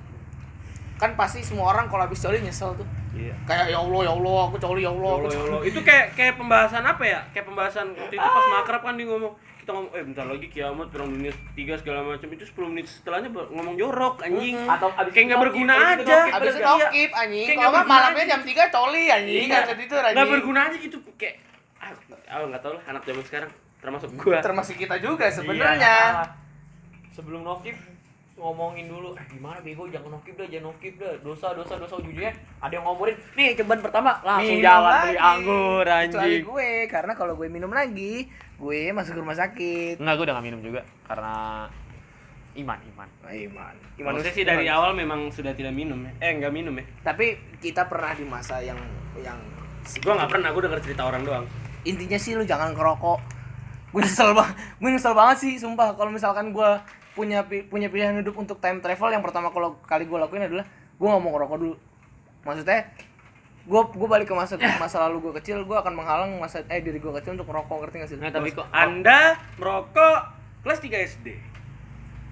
[0.95, 3.33] kan pasti semua orang kalau habis coli nyesel tuh Iya.
[3.43, 6.83] kayak ya Allah ya Allah aku coli ya Allah aku coli itu kayak kayak pembahasan
[6.83, 7.19] apa ya?
[7.31, 10.87] Kayak pembahasan waktu itu pas makrab kan dia ngomong kita ngomong eh bentar lagi kiamat
[10.87, 15.25] perang dunia tiga segala macam itu 10 menit setelahnya ngomong jorok anjing Atau abis kayak
[15.27, 16.69] nggak itu berguna abis itu aja Abis itu Iya.
[16.77, 17.45] nokip anjing.
[17.47, 19.41] Kayak Kalau nggak malamnya jam 3 coli anjing.
[19.43, 19.57] Iya.
[19.59, 20.15] Nggak tidur anjing.
[20.15, 21.35] nggak berguna aja gitu kayak
[21.75, 21.89] ah,
[22.27, 25.95] ah nggak tahu lah anak zaman sekarang termasuk gua Termasuk kita juga Iya, sebenarnya.
[26.13, 26.29] salah.
[27.17, 27.73] Sebelum nokip
[28.37, 29.17] ngomongin dulu.
[29.17, 29.89] Eh gimana bego?
[29.89, 31.13] Jangan nokip dah jangan nokip dah.
[31.19, 32.29] Dosa dosa dosa ujungnya.
[32.61, 34.21] Ada yang ngomorin nih cobaan pertama.
[34.21, 35.01] Langsung Minum jalan lagi.
[35.03, 36.45] beli anggur Kecuali anjing.
[36.45, 38.13] gue karena kalau gue minum lagi,
[38.55, 39.97] gue masuk rumah sakit.
[39.97, 41.65] enggak gue udah gak minum juga karena
[42.53, 43.07] iman iman.
[43.21, 43.73] Oh, Iman.
[43.97, 46.13] Maksudnya sih dari awal memang sudah tidak minum ya.
[46.21, 46.85] Eh nggak minum ya?
[47.03, 48.77] Tapi kita pernah di masa yang
[49.17, 49.37] yang
[50.01, 51.45] gua nggak pernah gua denger cerita orang doang.
[51.83, 53.19] Intinya sih lu jangan ngerokok.
[53.87, 54.53] Gue nyesel banget.
[54.81, 55.93] Gue nyesel banget sih sumpah.
[55.93, 56.69] Kalau misalkan gue
[57.17, 61.07] punya punya pilihan hidup untuk time travel yang pertama kalau kali gue lakuin adalah gue
[61.09, 61.75] nggak mau ngerokok dulu.
[62.45, 62.85] Maksudnya
[63.67, 67.01] gue gue balik ke masa masa lalu gue kecil gue akan menghalang masa eh diri
[67.03, 68.15] gue kecil untuk ngerokok ngerti gak sih?
[68.15, 70.23] nah tapi kok anda merokok
[70.63, 70.87] kelas 3
[71.19, 71.27] SD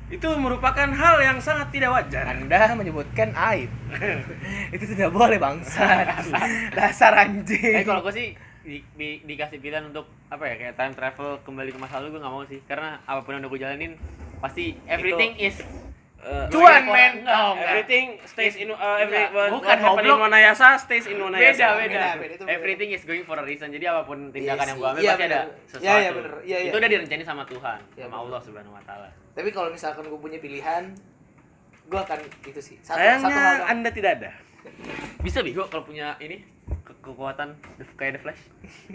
[0.06, 3.74] itu merupakan hal yang sangat tidak wajar Anda menyebutkan aib.
[4.78, 5.82] itu tidak boleh bangsa.
[6.78, 7.82] Dasar anjing.
[7.82, 11.70] eh kalau gue sih di, di- dikasih pilihan untuk apa ya kayak time travel kembali
[11.70, 13.91] ke masa lalu gue gak mau sih karena apa pun yang udah gue jalanin
[14.38, 15.61] pasti everything is
[16.49, 16.49] Cuan,
[16.82, 17.22] for- men.
[17.22, 17.70] Enggak, Oh, enggak.
[17.70, 20.18] everything stays in uh, every bukan, what happen in.
[20.18, 22.49] Wanayasa stays in Wanayasa beda, beda, Beda, beda, itu beda.
[22.51, 24.97] everything is going for a reason jadi apa pun tindakan Iya yang gue ambil.
[24.97, 25.45] Iya, pasti ada bener.
[25.63, 26.34] sesuatu Iya, iya, bener.
[26.41, 26.66] Iya, iya.
[26.66, 28.22] itu udah direncanain sama Tuhan Iya, sama bener.
[28.24, 30.84] Allah subhanahu wa taala Tapi kalau misalkan gue punya pilihan,
[31.86, 32.78] gue akan itu sih.
[32.82, 34.32] Satu, sayangnya satu hal anda tidak ada
[35.22, 36.41] bisa bego kalau punya ini
[37.06, 38.41] kekuatan the- kayak The Flash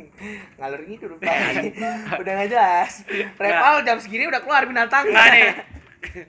[0.59, 1.31] ngalur gitu lupa.
[2.21, 2.93] udah gak jelas.
[3.37, 5.07] Repal jam segini udah keluar binatang.
[5.07, 5.49] nggak nih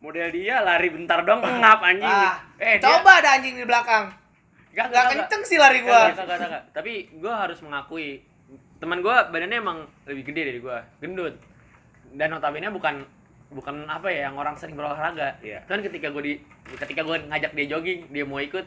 [0.00, 4.08] model dia lari bentar dong ngap anjing Ah, Eh, dia- coba ada anjing di belakang.
[4.70, 6.08] Gak, Gak kenceng sih lari Gua.
[6.08, 6.24] gua.
[6.70, 8.22] Tapi gue harus mengakui
[8.78, 11.34] teman gue badannya emang lebih gede dari gue, gendut.
[12.08, 13.02] Dan notabene bukan
[13.50, 15.36] bukan apa ya yang orang sering berolahraga.
[15.42, 15.66] Iya.
[15.66, 16.34] Kan ketika gue di
[16.76, 18.62] ketika gue ngajak dia jogging, dia mau ikut,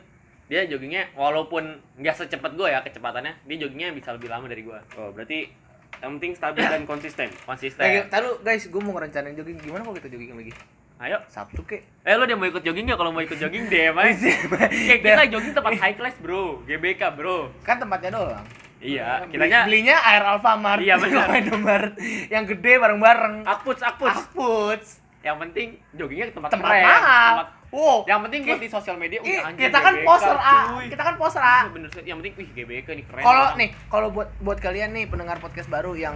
[0.54, 1.66] dia joggingnya walaupun
[1.98, 4.78] nggak secepat gue ya kecepatannya, dia joggingnya bisa lebih lama dari gue.
[4.94, 5.50] oh berarti
[5.98, 7.82] yang penting stabil dan konsisten Konsisten.
[7.82, 9.58] Lagi, taruh guys, gue mau ngerencanain jogging.
[9.58, 10.54] Gimana kalau kita jogging lagi?
[11.00, 11.18] Ayo.
[11.26, 11.82] Sabtu kek.
[12.06, 12.96] Eh lu dia mau ikut jogging nggak?
[12.96, 14.30] Kalau mau ikut jogging DM aja.
[14.88, 16.62] Kayak kita jogging tempat high class, Bro.
[16.64, 17.50] GBK, Bro.
[17.62, 18.46] Kan tempatnya doang.
[18.78, 20.80] Iya, Beli- kitanya belinya air Alfamart.
[20.80, 21.28] Iya, benar.
[21.34, 21.94] Indomaret.
[22.28, 23.36] yang gede bareng-bareng.
[23.44, 24.12] akputs akputs.
[24.14, 24.88] Akputs.
[25.20, 27.32] Yang penting joggingnya ke tempat Tempat keren, mahal.
[27.34, 28.06] tempat- Wow.
[28.06, 30.58] Yang penting buat di sosial media "Wih, anjing, kita kan GBK, poser A.
[30.70, 31.58] cuy." Kita kan poser A.
[31.60, 32.04] Iya, bener sih.
[32.06, 33.24] Yang penting wih GBK nih keren.
[33.24, 36.14] Kalau nih, kalau buat buat kalian nih pendengar podcast baru yang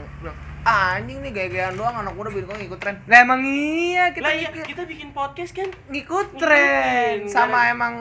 [0.64, 2.95] ah, anjing nih gaya-gayaan doang anak muda bikin kok ngikut tren.
[3.03, 7.72] Lah emang iya kita lah iya ngikut, kita bikin podcast kan ngikut tren sama gara-
[7.72, 7.93] emang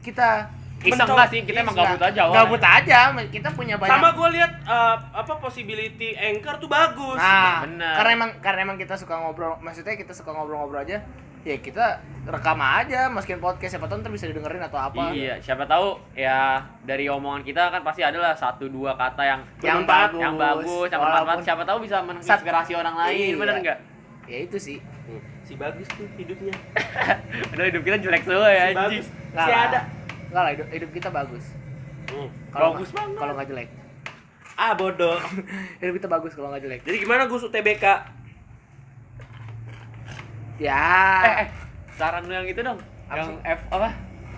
[0.00, 0.48] kita
[0.82, 2.38] Iseng enggak sih, kita emang Nggak- gabut aja awalnya.
[2.42, 2.98] Gabut aja,
[3.30, 3.92] kita punya banyak.
[3.92, 7.94] sama gue lihat eh, apa possibility anchor tuh bagus Nah, Bener.
[7.94, 10.98] karena emang karena emang kita suka ngobrol, maksudnya kita suka ngobrol-ngobrol aja.
[11.42, 15.10] Ya kita rekam aja, masukin podcast siapa tahu ntar bisa didengerin atau apa.
[15.10, 19.40] Iya, siapa tahu ya dari omongan kita kan pasti ada lah satu dua kata yang
[19.58, 21.26] Yang bagus, yang bagus, yang bermanfaat.
[21.26, 23.36] walaupun- Siapa tahu bisa menginspirasi orang lain, Iya.
[23.36, 23.78] bener enggak?
[24.24, 24.78] Ya itu sih.
[25.42, 26.54] si bagus tuh hidupnya
[27.50, 29.62] Padahal hidup kita jelek semua ya, si bagus Nggak si lah.
[29.66, 29.80] ada
[30.24, 31.44] Enggak lah, hidup, hidup kita bagus.
[32.06, 33.68] Hmm, Kalau bagus nggak- banget Kalau nggak jelek.
[34.54, 35.18] ah bodoh
[35.82, 36.80] Hidup kita bagus kalau nggak jelek.
[36.84, 37.84] jadi gimana gus UTBK
[40.62, 40.86] Ya.
[41.20, 41.48] Eh, eh,
[41.92, 42.78] saran lu yang itu dong.
[43.06, 43.36] Apa yang sih?
[43.44, 43.88] F apa?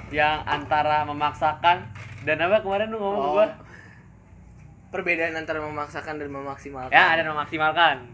[0.08, 1.76] Yang antara memaksakan
[2.22, 3.34] dan apa kemarin lu ngomong ke Oh.
[3.34, 3.48] gua?
[4.88, 6.88] Perbedaan antara memaksakan dan memaksimalkan.
[6.88, 8.08] Ya, ada memaksimalkan.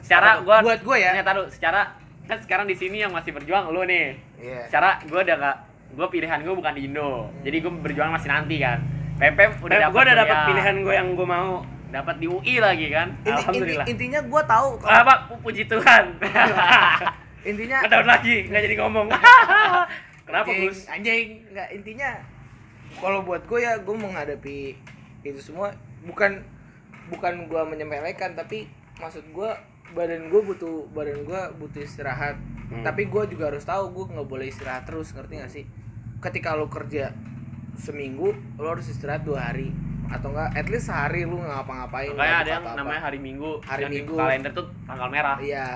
[0.00, 1.12] Secara gua Buat gua ya.
[1.12, 1.92] Nih, taruh secara
[2.24, 4.16] kan sekarang di sini yang masih berjuang lu nih.
[4.36, 4.66] Iya.
[4.66, 5.56] Secara gua udah gak
[5.92, 7.30] gua pilihan gua bukan di Indo.
[7.40, 8.80] Jadi gua berjuang masih nanti kan.
[9.16, 10.46] Pempem udah dapat gue udah dapat kuliah.
[10.46, 13.08] pilihan gue yang gue mau dapat di UI lagi kan.
[13.14, 13.86] Inti- inti- Alhamdulillah.
[13.88, 16.04] intinya gua tahu kalau- Apa puji Tuhan.
[17.46, 19.06] intinya tahun lagi nggak jadi ngomong
[20.26, 22.10] kenapa anjing, gus anjing nggak intinya
[22.98, 24.58] kalau buat gue ya gue menghadapi
[25.22, 25.70] itu semua
[26.02, 26.42] bukan
[27.06, 28.66] bukan gue menyepelekan tapi
[28.98, 29.50] maksud gue
[29.94, 32.34] badan gue butuh badan gue butuh istirahat
[32.66, 32.82] Hmm.
[32.82, 35.64] tapi gue juga harus tahu gue nggak boleh istirahat terus ngerti gak sih
[36.18, 37.14] ketika lo kerja
[37.78, 39.70] seminggu lo harus istirahat dua hari
[40.10, 42.78] atau enggak at least sehari lu nggak ngapa-ngapain nggak ada yang apa-apa.
[42.78, 43.62] namanya hari Minggu.
[43.62, 44.14] Hari yang di Minggu.
[44.18, 45.36] kalender tuh tanggal merah.
[45.38, 45.66] Iya.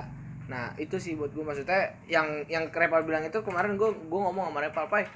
[0.51, 4.51] Nah, itu sih buat gue maksudnya yang yang Repal bilang itu kemarin gue gue ngomong
[4.51, 5.07] sama Repal, Pai.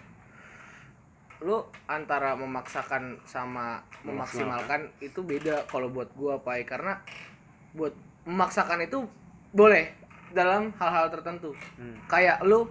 [1.43, 7.03] Lu antara memaksakan sama memaksimalkan itu beda kalau buat gua, Pai, karena
[7.75, 7.93] buat
[8.25, 9.03] memaksakan itu
[9.51, 9.91] boleh
[10.31, 11.53] dalam hal-hal tertentu.
[11.77, 11.99] Hmm.
[12.07, 12.71] Kayak lu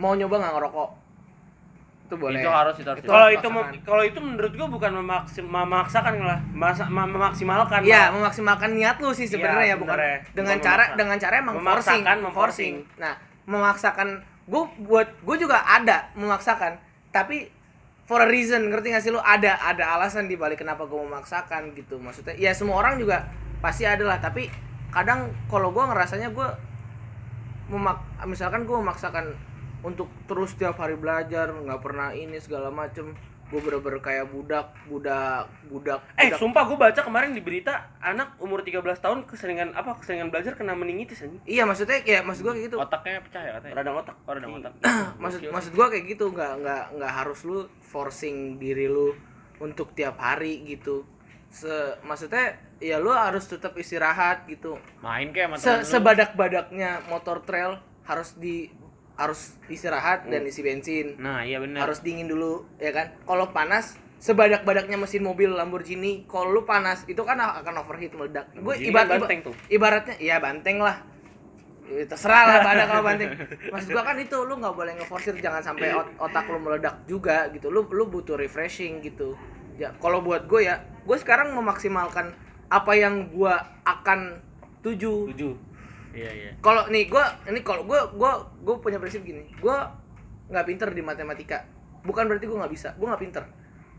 [0.00, 0.90] mau nyoba nggak ngerokok.
[2.12, 2.44] Itu boleh.
[2.44, 3.00] Itu harus itu harus.
[3.00, 3.48] Itu kalau itu
[3.88, 8.20] kalau itu menurut gue bukan memaksim, memaksakan lah Masa, mem- memaksimalkan Iya, malah.
[8.20, 9.96] memaksimalkan niat lu sih sebenarnya Iya, ya, bukan
[10.36, 10.98] dengan Bukan cara memaksa.
[11.00, 12.74] dengan cara emang Memaksakan, forcing, memforcing.
[12.76, 13.00] forcing.
[13.00, 13.14] Nah,
[13.48, 14.08] memaksakan
[14.44, 16.76] gue buat gue juga ada memaksakan,
[17.08, 17.48] tapi
[18.04, 19.16] for a reason, ngerti gak sih lu?
[19.18, 21.96] Ada ada alasan di balik kenapa gue memaksakan gitu.
[21.96, 23.24] Maksudnya ya semua orang juga
[23.64, 24.52] pasti ada lah, tapi
[24.92, 26.48] kadang kalau gue ngerasanya gue
[27.72, 27.96] memak
[28.26, 29.32] misalkan gue memaksakan
[29.82, 33.14] untuk terus tiap hari belajar nggak pernah ini segala macem
[33.52, 38.40] gue bener-bener kayak budak budak budak Eh, budak sumpah gue baca kemarin di berita anak
[38.40, 41.44] umur 13 tahun keseringan apa keseringan belajar kena meningitis anjing.
[41.44, 42.76] Iya maksudnya ya maksud gua kayak gitu.
[42.80, 43.74] Otaknya pecah ya katanya.
[43.76, 44.16] Radang otak.
[44.24, 44.72] Oh, radang otak.
[45.22, 49.12] maksud maksud gua kayak gitu nggak nggak nggak harus lu forcing diri lu
[49.60, 51.04] untuk tiap hari gitu.
[51.52, 54.80] Se maksudnya ya lu harus tetap istirahat gitu.
[55.04, 57.76] Main kayak sama Se sebadak-badaknya motor trail
[58.08, 58.72] harus di
[59.14, 61.16] harus istirahat dan isi bensin.
[61.16, 61.84] Nah, iya benar.
[61.84, 63.12] Harus dingin dulu ya kan.
[63.22, 68.48] Kalau panas sebadak-badaknya mesin mobil Lamborghini, kalau lu panas itu kan akan overheat meledak.
[68.54, 69.54] Gue ibarat banteng tuh.
[69.66, 71.02] ibaratnya ya banteng lah
[71.82, 73.30] Ya, terserah lah badak kalau banteng
[73.74, 77.50] maksud gua kan itu lu nggak boleh ngeforsir jangan sampai ot- otak lu meledak juga
[77.50, 79.34] gitu lu lu butuh refreshing gitu
[79.76, 82.32] ya kalau buat gue ya gue sekarang memaksimalkan
[82.70, 84.40] apa yang gua akan
[84.80, 85.52] tuju Tujuh.
[86.12, 86.50] Iya, iya.
[86.58, 89.76] kalau nih gue ini kalau gue gue gue punya prinsip gini gue
[90.46, 91.64] nggak pinter di matematika
[92.02, 93.44] bukan berarti gue nggak bisa gue nggak pinter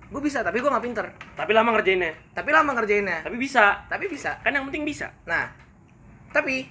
[0.06, 2.14] gue bisa tapi gue nggak pinter Tapi lama ngerjainnya.
[2.32, 3.82] tapi lama ngerjainnya Tapi bisa.
[3.88, 5.10] tapi bisa Kan yang penting bisa.
[5.24, 5.50] nah
[6.30, 6.70] tapi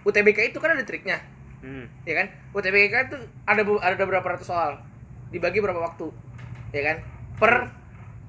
[0.00, 1.18] UTBK itu kan ada triknya
[1.60, 1.84] Hmm.
[2.02, 4.80] ya kan UTBK itu ada ada berapa ratus soal
[5.28, 6.08] dibagi berapa waktu
[6.70, 6.96] ya kan
[7.36, 7.68] per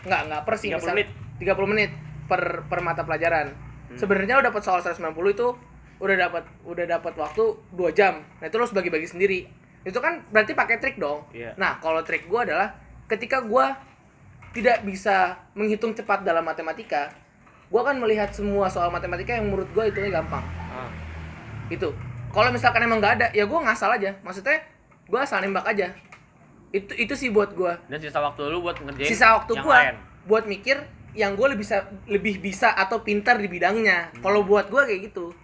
[0.02, 1.10] nggak nggak per sih 30 misal- menit.
[1.40, 1.92] 30 menit
[2.28, 3.56] per per mata pelajaran
[3.88, 3.96] Hmm.
[3.96, 5.00] sebenarnya lo dapat soal 190
[5.32, 5.48] itu
[6.02, 7.44] udah dapat udah dapat waktu
[7.78, 8.26] 2 jam.
[8.42, 9.46] Nah itu lo harus bagi-bagi sendiri.
[9.86, 11.30] Itu kan berarti pakai trik dong.
[11.32, 11.54] Iya.
[11.56, 12.74] nah kalau trik gua adalah
[13.06, 13.78] ketika gua
[14.52, 17.14] tidak bisa menghitung cepat dalam matematika
[17.72, 20.44] gua akan melihat semua soal matematika yang menurut gua hitungnya gampang.
[20.74, 20.90] Ah.
[21.72, 21.88] itu.
[22.32, 24.12] Kalau misalkan emang nggak ada ya gue ngasal aja.
[24.24, 24.64] Maksudnya
[25.12, 25.92] gue asal nembak aja.
[26.72, 29.76] Itu itu sih buat gue Dan sisa waktu lu buat ngerjain sisa waktu yang gue
[29.76, 29.96] lain.
[30.24, 30.78] buat mikir
[31.12, 34.16] yang gue lebih bisa lebih bisa atau pintar di bidangnya.
[34.24, 35.36] Kalau buat gue kayak gitu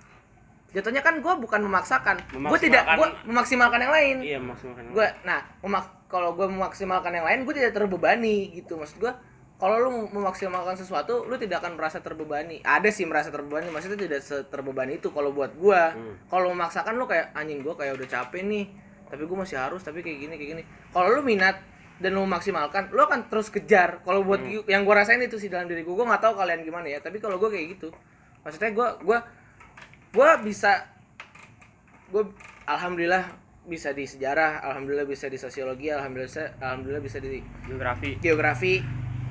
[0.78, 2.21] jatuhnya kan gue bukan memaksakan.
[2.30, 4.17] Gue tidak Memaksimalkan- gue memaksimalkan yang lain.
[4.21, 4.84] Iya, maksimalkan.
[4.91, 8.78] gue nah memak kalau gue memaksimalkan yang lain gue tidak terbebani gitu.
[8.78, 9.11] Maksud gue
[9.55, 12.61] kalau lu memaksimalkan sesuatu lu tidak akan merasa terbebani.
[12.61, 16.13] Ada sih merasa terbebani maksudnya tidak terbebani itu kalau buat gue Hmm.
[16.28, 18.65] kalau memaksakan lu kayak anjing gue kayak udah capek nih
[19.03, 20.63] tapi gue masih harus tapi kayak gini kayak gini.
[20.89, 21.57] Kalau lu minat
[21.97, 23.99] dan lu maksimalkan lu akan terus kejar.
[24.01, 24.61] Kalau buat Hmm.
[24.65, 27.17] yang gue rasain itu sih dalam diri gue gue nggak tahu kalian gimana ya tapi
[27.17, 27.89] kalau gue kayak gitu
[28.39, 29.17] maksudnya gue gue
[30.18, 30.82] gue bisa
[32.09, 32.24] gue
[32.65, 38.18] alhamdulillah bisa di sejarah alhamdulillah bisa di sosiologi alhamdulillah bisa- alhamdulillah bisa di Geografi.
[38.18, 38.74] geografi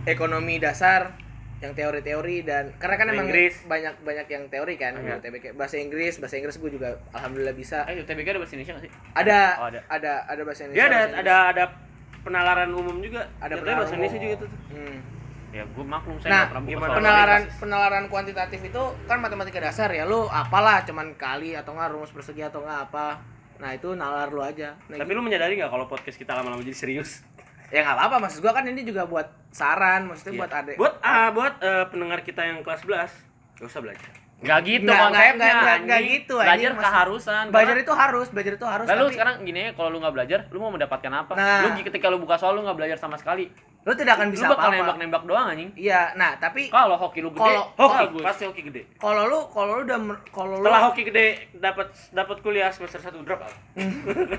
[0.06, 1.18] ekonomi dasar
[1.56, 3.54] yang teori-teori dan karena kan Bahasa emang Inggris.
[3.64, 5.18] banyak banyak yang teori kan Iya.
[5.18, 8.84] UTBK bahasa Inggris bahasa Inggris gue juga alhamdulillah bisa Eh, UTBK ada bahasa Indonesia nggak
[8.84, 8.92] sih?
[9.16, 9.80] ada Oh, ada.
[9.88, 11.24] ada ada bahasa Ya Indonesia ada bahasa Inggris.
[11.24, 11.64] ada ada
[12.22, 13.22] penalaran umum juga.
[13.38, 14.50] Ada penalaran bahasa Indonesia juga tuh.
[14.68, 14.98] Hmm.
[15.56, 20.04] Ya gue maklum saya Nah, pernah gimana penalaran penalaran kuantitatif itu kan matematika dasar ya
[20.04, 23.16] lu apalah cuman kali atau nggak rumus persegi atau nggak apa.
[23.56, 24.76] Nah itu nalar lu aja.
[24.92, 27.24] Nah, Tapi lu menyadari nggak kalau podcast kita lama-lama jadi serius?
[27.74, 28.28] ya nggak apa-apa.
[28.28, 30.40] Maksud gua kan ini juga buat saran maksudnya Iya.
[30.44, 30.76] buat adek.
[30.76, 33.08] Buat ah buat eh, pendengar kita yang kelas 11
[33.56, 34.12] gak usah belajar.
[34.46, 35.34] Nggak gitu Nggak, konsepnya.
[35.34, 36.14] nggak, nggak, nggak anjing.
[36.14, 36.46] gitu, anjing.
[36.46, 37.44] Belajar Maksud- keharusan.
[37.46, 40.14] belajar karena- itu harus belajar itu harus Lalu tapi sekarang gini ya, kalau lu nggak
[40.14, 41.32] belajar, lu mau mendapatkan apa?
[41.34, 41.60] Nah.
[41.60, 43.50] Lu ketika lu buka soal lu nggak belajar sama sekali.
[43.82, 45.70] lu tidak akan bisa lu bakal apa-apa nembak-nembak doang anjing.
[45.74, 48.22] iya nah tapi Kalau hoki lu gede, Kalau- Hoki, bagus.
[48.26, 48.82] pasti hoki gede.
[48.96, 52.98] kalau lu kalau lu udah mer- kalau lu Setelah hoki gede dapat dapat kuliah semester
[52.98, 53.54] 1 drop apa?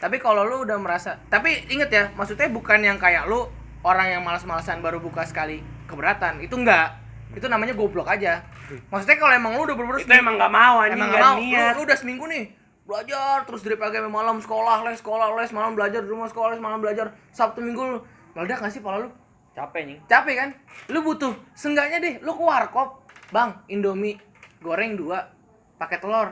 [0.00, 3.50] tapi kalau lu udah merasa tapi inget ya maksudnya bukan yang kayak lu
[3.82, 6.94] orang yang malas-malasan baru buka sekali keberatan itu enggak
[7.30, 8.40] itu namanya goblok aja.
[8.88, 11.36] Maksudnya kalau emang lu udah bener-bener Itu emang gak mau anjing, emang nggak mau.
[11.36, 11.72] niat.
[11.72, 12.44] lu, lu udah seminggu nih
[12.82, 13.36] belajar.
[13.44, 15.50] Terus dari pagi sampai malam sekolah les sekolah les.
[15.50, 17.12] Malam belajar di rumah sekolah les malam belajar.
[17.30, 17.98] Sabtu minggu lu
[18.32, 19.10] meledak nggak sih pala lu?
[19.52, 20.00] Capek anjing.
[20.06, 20.48] capek kan?
[20.88, 24.14] Lu butuh seenggaknya deh lu ke warkop bang indomie
[24.58, 25.26] goreng dua
[25.74, 26.30] pakai telur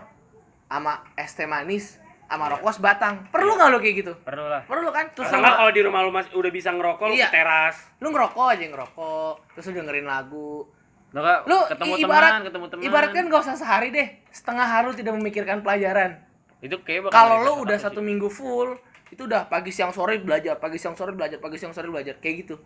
[0.67, 3.27] sama es teh manis sama rokok sebatang.
[3.31, 4.13] Perlu nggak lu kayak gitu?
[4.19, 4.63] Perlu lah.
[4.63, 5.11] perlu kan?
[5.11, 7.27] Terus lu, nggak kalau di rumah lu masih udah bisa ngerokok lu Iya.
[7.27, 7.77] ke teras.
[7.99, 10.67] lu ngerokok aja ngerokok terus lu dengerin lagu
[11.15, 12.83] Lu, nggak lu ketemu i- teman, ibarat ketemu teman.
[12.83, 16.19] ibarat kan gak usah sehari deh setengah hari tidak memikirkan pelajaran.
[16.59, 17.87] Itu kayak kalau lu udah sih.
[17.87, 18.75] satu minggu full
[19.15, 22.35] itu udah pagi siang sore belajar pagi siang sore belajar pagi siang sore belajar kayak
[22.47, 22.59] gitu.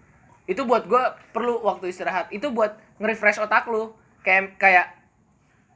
[0.48, 2.32] Itu buat gua perlu waktu istirahat.
[2.32, 3.92] Itu buat nge-refresh otak lu.
[4.24, 4.86] Kayak kayak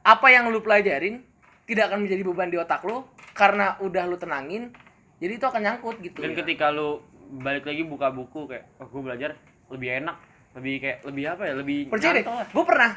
[0.05, 1.21] apa yang lu pelajarin
[1.65, 4.69] tidak akan menjadi beban di otak lu karena udah lu tenangin
[5.17, 6.21] jadi itu akan nyangkut gitu.
[6.21, 7.01] Dan ketika lu
[7.41, 9.33] balik lagi buka buku kayak, oh gue belajar
[9.73, 10.15] lebih enak,
[10.55, 12.91] lebih kayak lebih apa ya, lebih percaya deh gua pernah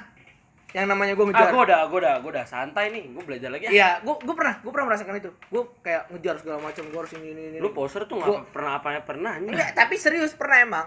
[0.70, 3.48] yang namanya gua Ah, ngejar gua udah, gua udah, gua udah santai nih, gua belajar
[3.48, 3.70] lagi ya.
[3.72, 5.30] iya gua gua pernah gua pernah merasakan itu.
[5.48, 7.58] Gua kayak ngejar segala macam gua harus ini ini ini.
[7.58, 9.50] Lu poser tuh Gua- nggak pernah apa pernah anjing.
[9.50, 10.86] enggak tapi serius pernah emang.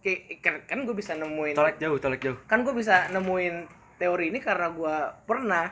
[0.00, 2.36] Kayak kan, kan gue bisa nemuin Colek jauh, colek jauh.
[2.44, 5.68] kan gue bisa nemuin teori ini karena gue pernah.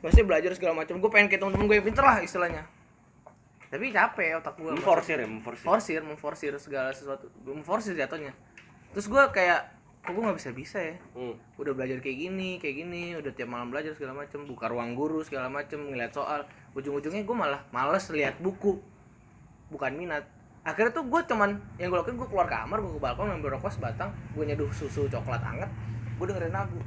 [0.00, 0.96] Maksudnya belajar segala macam.
[0.96, 2.68] Gue pengen kayak temen-temen gue yang pinter lah istilahnya.
[3.66, 5.64] Tapi capek otak gue Memforsir ya, memforsir.
[5.64, 6.00] forsir.
[6.00, 7.32] Memforsir segala sesuatu.
[7.42, 8.36] Memforsir jatuhnya
[8.96, 9.60] terus gue kayak
[10.00, 10.96] kok gue nggak bisa bisa ya?
[11.12, 11.36] Hmm.
[11.60, 15.20] udah belajar kayak gini kayak gini udah tiap malam belajar segala macam buka ruang guru
[15.20, 16.48] segala macam ngeliat soal.
[16.72, 18.80] Ujung-ujungnya gue malah males lihat buku
[19.68, 20.24] bukan minat.
[20.64, 23.76] Akhirnya tuh gue cuman yang gue lakuin gue keluar kamar gue ke balkon ngambil rokok
[23.76, 25.68] sebatang gue nyeduh susu coklat anget
[26.16, 26.80] gue dengerin lagu.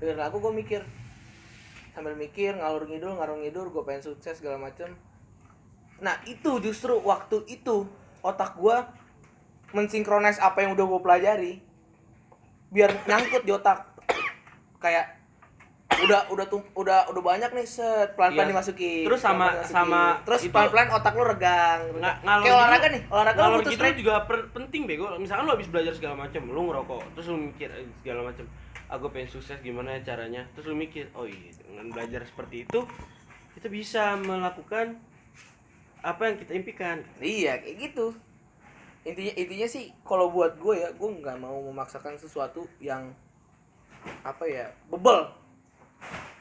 [0.00, 0.80] Dengerin lagu gue mikir.
[1.92, 4.96] Sambil mikir ngalur ngidul ngalur ngidul gue pengen sukses segala macam
[5.96, 7.88] nah itu justru waktu itu
[8.20, 8.76] otak gue
[9.76, 11.52] mensinkronis apa yang udah gue pelajari
[12.66, 13.84] biar nyangkut di otak
[14.78, 15.12] kayak
[15.96, 18.52] udah udah tuh udah udah banyak nih set pelan pelan Iya.
[18.52, 19.70] dimasukin Terus sama- dimasukin.
[19.70, 23.38] sama terus itu- pelan pelan otak lu regang Nga- ngalor kayak olahraga gitu- nih olahraga
[23.38, 25.06] Ngalor gitu stretch juga per- penting bego.
[25.16, 28.44] Misalkan lu habis belajar segala macam, lu ngerokok, terus lu mikir eh, segala macam.
[28.88, 30.42] Aku pengen sukses gimana ya caranya?
[30.52, 32.80] Terus lu mikir, oh iya, dengan belajar seperti itu
[33.54, 35.00] kita bisa melakukan
[35.98, 37.00] apa yang kita impikan.
[37.18, 38.12] iya kayak gitu
[39.06, 43.14] intinya intinya sih kalau buat gue ya gue nggak mau memaksakan sesuatu yang
[44.26, 45.30] apa ya bebel.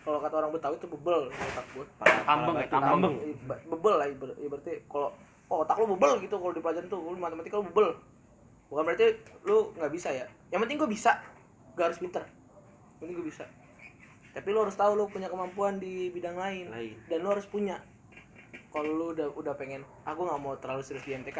[0.05, 1.85] Kalau kata orang Betawi itu bebel otak gue.
[2.25, 3.13] Tambeng ya, tambeng.
[3.21, 5.09] Iba- bebel lah ibarat, ibaratnya kalau
[5.49, 7.93] oh otak lu bebel gitu kalau di pelajaran tuh lu matematika lu bebel.
[8.69, 9.13] Bukan berarti
[9.45, 10.25] lu nggak bisa ya.
[10.49, 11.11] Yang penting gue bisa
[11.77, 12.21] gak harus pinter.
[12.97, 13.45] Yang penting gue bisa.
[14.33, 16.97] Tapi lu harus tahu lu punya kemampuan di bidang lain, Lain.
[17.07, 17.77] dan lu harus punya.
[18.73, 21.39] Kalau lu udah udah pengen aku nggak mau terlalu serius di MTK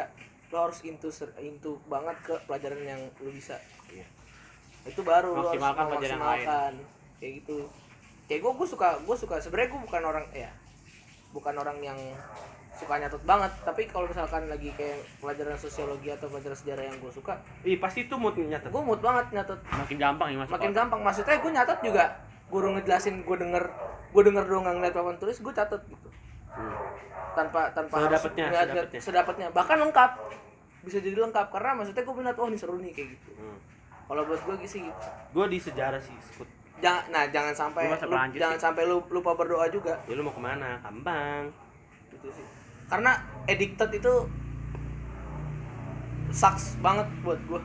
[0.56, 4.08] lu harus into into banget ke pelajaran yang lu bisa Iya.
[4.86, 6.24] itu baru lu harus Maksimalkan pelajaran lain.
[6.24, 6.72] memaksimalkan.
[7.16, 7.58] kayak gitu
[8.24, 10.48] kayak gue gue suka gue suka sebenarnya gue bukan orang ya
[11.30, 11.98] bukan orang yang
[12.72, 17.08] suka nyatet banget tapi kalau misalkan lagi kayak pelajaran sosiologi atau pelajaran sejarah yang gue
[17.10, 18.68] suka Ih, pasti itu mood nyatet.
[18.68, 20.48] gue mood banget nyatet Makin gampang ya mas.
[20.50, 22.04] makin gampang maksudnya gue nyatet juga
[22.46, 23.64] guru ngejelasin gue denger
[24.10, 26.08] gue denger doang nggak ngeliat papan tulis gue catet gitu
[27.32, 29.00] tanpa tanpa ngeliat- sedapetnya.
[29.00, 30.10] sedapetnya bahkan lengkap
[30.86, 33.58] bisa jadi lengkap karena maksudnya gue minat oh ini seru nih kayak gitu Hmm.
[34.06, 36.46] kalau buat gue gitu sih gitu Gua di sejarah sih, Skut.
[36.78, 37.96] jangan nah jangan sampai lu,
[38.32, 38.62] jangan sih.
[38.62, 40.78] sampai lu lupa berdoa juga Ya lu mau ke mana?
[40.80, 41.50] Kambang.
[42.08, 42.46] gitu sih
[42.86, 44.14] karena addicted itu
[46.30, 47.60] sucks banget buat gue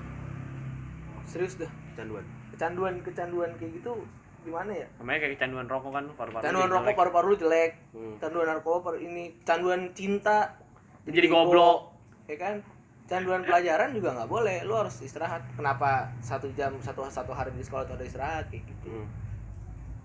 [1.24, 2.26] serius dah Kecanduan.
[2.52, 3.94] kecanduan kecanduan kayak gitu
[4.42, 6.98] gimana ya namanya kayak kecanduan rokok kan paru-paru canduan jadi rokok jelek.
[6.98, 8.16] paru-paru lu jelek Hmm.
[8.18, 10.58] canduan narkoba paru ini canduan cinta
[11.04, 11.80] Jadi bego, goblok.
[12.26, 12.56] ya kan
[13.12, 17.60] canduan pelajaran juga nggak boleh lu harus istirahat kenapa satu jam satu satu hari di
[17.60, 19.08] sekolah tuh ada istirahat kayak gitu Hmm.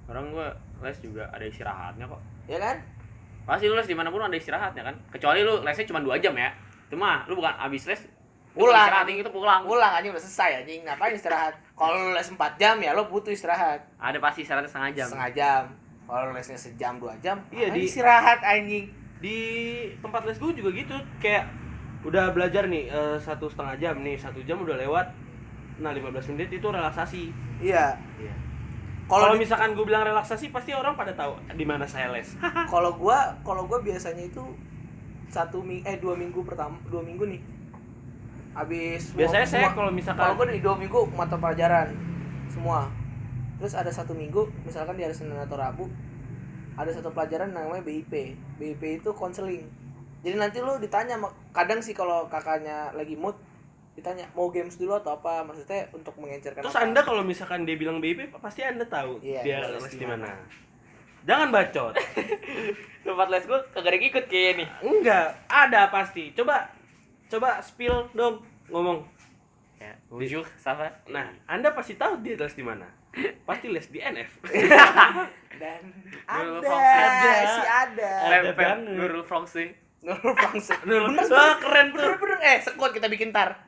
[0.07, 0.51] Orang gua
[0.81, 2.19] les juga ada istirahatnya kok.
[2.45, 2.79] ya kan
[3.43, 4.95] Pasti lu les di mana pun ada istirahatnya kan.
[5.09, 6.51] Kecuali lu lesnya cuma 2 jam ya.
[6.85, 8.03] Itu mah lu bukan abis les
[8.53, 8.75] Pulang.
[8.81, 9.63] istirahat itu pulang.
[9.63, 13.83] pulang anjing udah selesai anjing ngapain istirahat kalau les 4 jam ya lu butuh istirahat
[13.97, 15.07] Ada pasti istirahatnya setengah jam.
[15.07, 15.63] setengah jam
[16.05, 18.87] kalau lesnya sejam dua jam Iya, di- istirahat anjing
[19.19, 19.39] di
[19.99, 21.45] tempat les gue juga gitu kayak
[22.07, 25.07] udah belajar nih eh, satu setengah jam nih satu jam udah lewat.
[25.77, 27.35] Nah 15 menit itu relaksasi.
[27.59, 27.99] Iya.
[28.17, 28.35] Iya.
[29.07, 32.35] kalau kalau di- misalkan gue bilang relaksasi pasti orang pada tahu di mana saya les.
[32.67, 34.43] Kalau gua kalau gua biasanya itu
[35.27, 37.39] satu ming eh dua minggu pertama dua minggu nih.
[38.53, 41.93] Habis semua- biasanya saya kalau misalkan kalau gua di dua minggu mata pelajaran
[42.49, 42.89] semua.
[43.57, 45.87] Terus ada satu minggu misalkan di hari senin atau rabu
[46.75, 48.13] ada satu pelajaran namanya BIP
[48.59, 49.65] BIP itu konseling
[50.27, 51.14] jadi nanti lu ditanya
[51.55, 53.39] kadang sih kalau kakaknya lagi mood
[53.95, 56.85] ditanya mau games dulu atau apa maksudnya untuk mengencerkan terus apa?
[56.85, 60.35] anda kalau misalkan dia bilang BIP pasti anda tahu Iya, dia les di mana.
[61.22, 61.95] jangan bacot
[63.07, 64.68] Tempat les gua kagak ada ikut kayaknya nih.
[64.83, 66.68] enggak ada pasti coba
[67.27, 69.07] coba spill dong ngomong
[69.77, 70.89] Ya, bonjour, sama.
[71.07, 72.89] nah anda pasti tahu dia les di mana
[73.45, 74.29] pasti les di NF
[75.61, 75.83] dan
[76.27, 76.68] ada.
[76.68, 77.33] Ada.
[77.47, 78.93] si ada Ada banget.
[78.93, 79.86] Nurul Fongsi.
[80.87, 81.95] Nurul bener Wah, keren tuh.
[81.97, 83.59] bener bener eh sekut kita bikin tar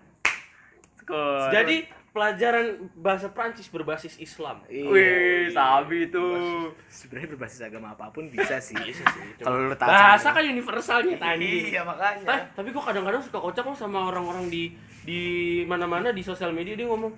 [0.98, 1.48] Skor.
[1.50, 4.60] Jadi pelajaran bahasa Prancis berbasis Islam.
[4.66, 6.68] Wih, sabi tuh.
[6.86, 9.22] sebenarnya berbasis agama apa pun bisa sih Bisa sih.
[9.38, 11.70] kalau lu tahu bahasa kan universalnya tadi.
[11.70, 15.20] iya makanya Eh, tapi kok kadang-kadang suka kocak loh sama orang-orang di di
[15.64, 17.12] mana-mana di sosial media dia ngomong,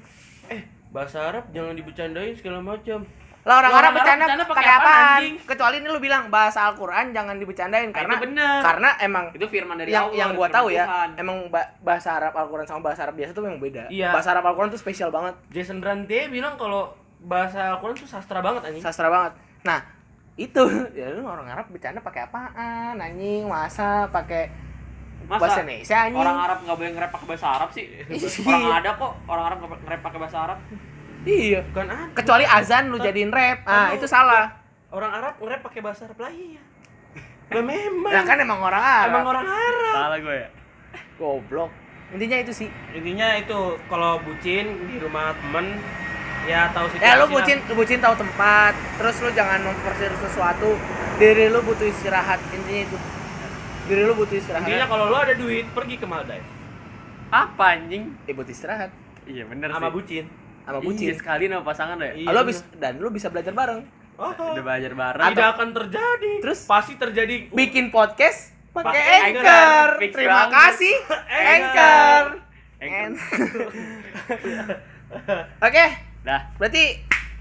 [0.46, 3.02] "Eh, bahasa Arab jangan dibercandain segala macam."
[3.40, 5.34] Lah orang Lah, Arab orang bercanda bercanda pakai apaan, anjing?
[5.42, 8.60] kecuali ini lu bilang bahasa Al-Quran jangan dibercandain karena itu bener.
[8.60, 10.18] karena emang Itu firman dari yang Allah.
[10.18, 11.08] yang gua tahu ya Tuhan.
[11.16, 14.10] emang ba- bahasa Arab Al-Quran sama bahasa Arab biasa tuh memang beda Iya.
[14.10, 18.60] bahasa Arab Al-Quran tuh spesial banget Jason Rante bilang kalau bahasa Al-Quran tuh sastra banget
[18.62, 18.80] anjing.
[18.80, 19.32] sastra banget
[19.62, 19.80] nah
[20.36, 20.60] itu
[20.94, 24.68] ya lu orang Arab bercanda pakai apaan anjing masa pakai
[25.22, 27.86] Masa bahasa Indonesia anjing orang Arab nggak boleh nge-rap pakai bahasa Arab sih?
[28.42, 30.58] Orang ada kok orang Arab nge-rap pakai bahasa Arab.
[31.24, 32.12] Iya Bukan ada.
[32.16, 34.60] kecuali azan lu jadiin rap ah itu salah
[34.90, 36.58] Orang Arab nge-rap pakai bahasa Arab lah iya.
[37.50, 38.10] Lah memang.
[38.10, 39.10] Nah kan emang orang Arab.
[39.10, 39.94] Emang orang Arab.
[39.94, 40.48] Salah gue ya.
[41.14, 41.70] goblok.
[42.10, 42.68] Intinya itu sih.
[42.90, 45.78] Intinya itu kalau bucin di rumah temen
[46.42, 47.06] ya tahu situasi.
[47.06, 47.38] Ya lu lah.
[47.38, 50.74] bucin, lu bucin tahu tempat, terus lu jangan memforsir sesuatu.
[51.22, 52.42] Diri lu butuh istirahat.
[52.50, 52.96] Intinya itu.
[53.86, 54.66] Diri lu butuh istirahat.
[54.66, 56.50] Intinya kalau lu ada duit pergi ke Maldives
[57.30, 58.10] Apa anjing?
[58.26, 58.90] Eh, butuh istirahat
[59.30, 59.94] Iya bener sama sih.
[59.94, 60.24] bucin.
[60.70, 61.14] Sama Iya, bucin.
[61.14, 62.12] sekali sama pasangan ya.
[62.12, 62.46] Iya, Ah, lu bener.
[62.46, 63.80] bis, dan lu bisa belajar bareng.
[64.14, 65.26] Oh, Udah belajar bareng.
[65.30, 66.32] tidak akan terjadi.
[66.40, 66.60] Terus?
[66.64, 69.40] pasti terjadi Bikin podcast pakai Anchor.
[69.40, 69.88] Anchor.
[70.10, 70.52] Terima banget.
[70.52, 70.94] kasih
[71.50, 72.24] Anchor.
[72.76, 73.04] Anchor.
[73.10, 73.68] Anchor.
[75.60, 75.84] Oke,
[76.20, 76.40] Dah.
[76.54, 76.84] berarti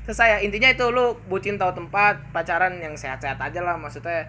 [0.04, 0.40] selesai ya.
[0.42, 4.26] Intinya itu lu bucin tahu tempat, pacaran yang sehat-sehat aja lah maksudnya.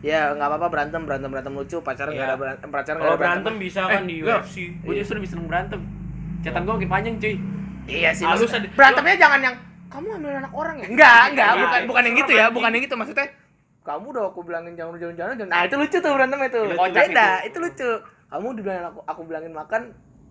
[0.00, 2.28] Ya nggak apa-apa berantem berantem berantem lucu pacaran nggak Iya.
[2.28, 4.16] ada berantem pacaran Kalau ada berantem bisa kan Eh, di.
[4.20, 4.54] UFC.
[4.82, 5.78] Gue justru lebih seneng berantem.
[6.42, 7.34] Catatan gue makin panjang cuy.
[7.84, 8.24] Iya sih.
[8.24, 9.54] Maksudnya- ada- Berantemnya jangan yang
[9.88, 10.86] kamu ambil anak orang ya.
[10.86, 13.26] Enggak, enggak, Enggak, bukan itu bukan yang gitu ya, bukan yang gitu maksudnya.
[13.82, 15.34] Kamu udah aku bilangin jangan jalan-jalan.
[15.36, 16.60] jangan- Nah, itu lucu tuh berantem itu.
[16.64, 17.90] Itu kocak Beda, itu lucu.
[18.30, 19.82] Kamu dibilangin aku aku bilangin makan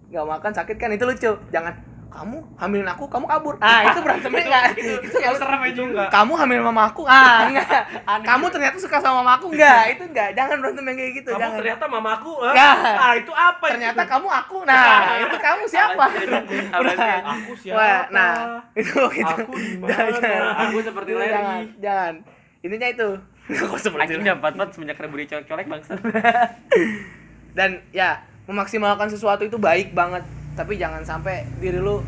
[0.07, 1.31] nggak makan sakit kan itu lucu.
[1.51, 1.73] Jangan
[2.11, 3.55] kamu hamilin aku, kamu kabur.
[3.57, 4.63] Ah, itu berantemnya enggak.
[4.75, 6.09] itu Itu itu serem aja enggak.
[6.11, 7.01] kamu hamil mama aku.
[7.07, 7.81] Ah, enggak.
[8.21, 9.47] Kamu ternyata suka sama mama aku.
[9.49, 10.29] Enggak, itu enggak.
[10.35, 11.57] Jangan berantem yang kayak gitu, Kamu jangan.
[11.57, 12.33] ternyata mamaku.
[12.37, 12.51] ah.
[12.51, 12.75] Enggak.
[12.99, 13.63] Ah, itu apa?
[13.63, 13.73] itu?
[13.79, 14.57] Ternyata kamu aku.
[14.67, 16.05] Nah, itu kamu siapa?
[16.69, 17.15] Apa sih?
[17.23, 17.79] aku siapa?
[17.79, 18.33] Wah, nah,
[18.75, 19.33] itu gitu.
[19.41, 19.89] Aku mana?
[19.89, 20.53] Jangan, jangan.
[20.61, 21.31] Aku seperti Itu Larry.
[21.31, 22.13] Jangan, jangan.
[22.61, 23.09] Intinya itu.
[23.47, 24.21] Kok seperti itu?
[24.21, 25.95] dapat banget semenjak reburi colek-colek bangsa.
[27.51, 31.99] Dan ya, memaksimalkan sesuatu itu baik banget, tapi jangan sampai diri lu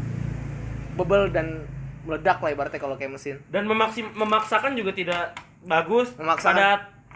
[0.93, 1.65] bebel dan
[2.03, 3.39] meledak lah ibaratnya kalau kayak mesin.
[3.47, 5.33] Dan memaksim, memaksakan juga tidak
[5.63, 6.53] bagus Memaksakan.
[6.53, 6.67] pada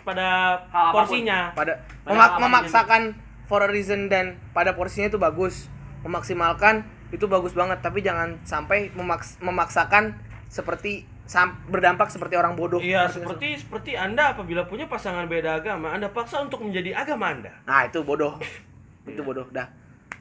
[0.02, 0.28] pada
[0.66, 0.98] Hal apa pun.
[1.04, 1.40] porsinya.
[1.52, 3.02] Pada Pada memak- memaksakan
[3.44, 5.68] for a reason dan pada porsinya itu bagus.
[6.02, 10.16] Memaksimalkan itu bagus banget, tapi jangan sampai memaks- memaksakan
[10.48, 12.80] seperti sam- berdampak seperti orang bodoh.
[12.80, 17.52] Iya, seperti seperti Anda apabila punya pasangan beda agama, Anda paksa untuk menjadi agama Anda.
[17.68, 18.40] Nah, itu bodoh.
[19.04, 19.68] itu bodoh, dah.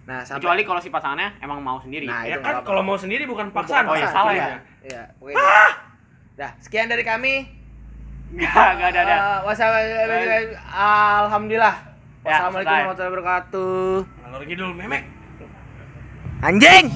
[0.06, 2.06] Nah, sampai Kecuali kalau si pasangannya emang mau sendiri.
[2.06, 3.90] Nah, ya kan kalau mau sendiri bukan paksaan.
[3.90, 4.46] Oh, iya, Paksaan, salah iya.
[4.46, 4.58] ya?
[4.86, 5.46] Iya, pokoknya gitu.
[6.38, 7.34] Dah, sekian dari kami.
[8.30, 9.16] Enggak, enggak ada ada.
[9.42, 10.54] Wassalamualaikum.
[11.26, 11.74] Alhamdulillah.
[12.22, 13.94] Ya, Wassalamualaikum warahmatullahi wabarakatuh.
[14.22, 15.02] Ngalor ngidul memek.
[16.38, 16.86] Anjing.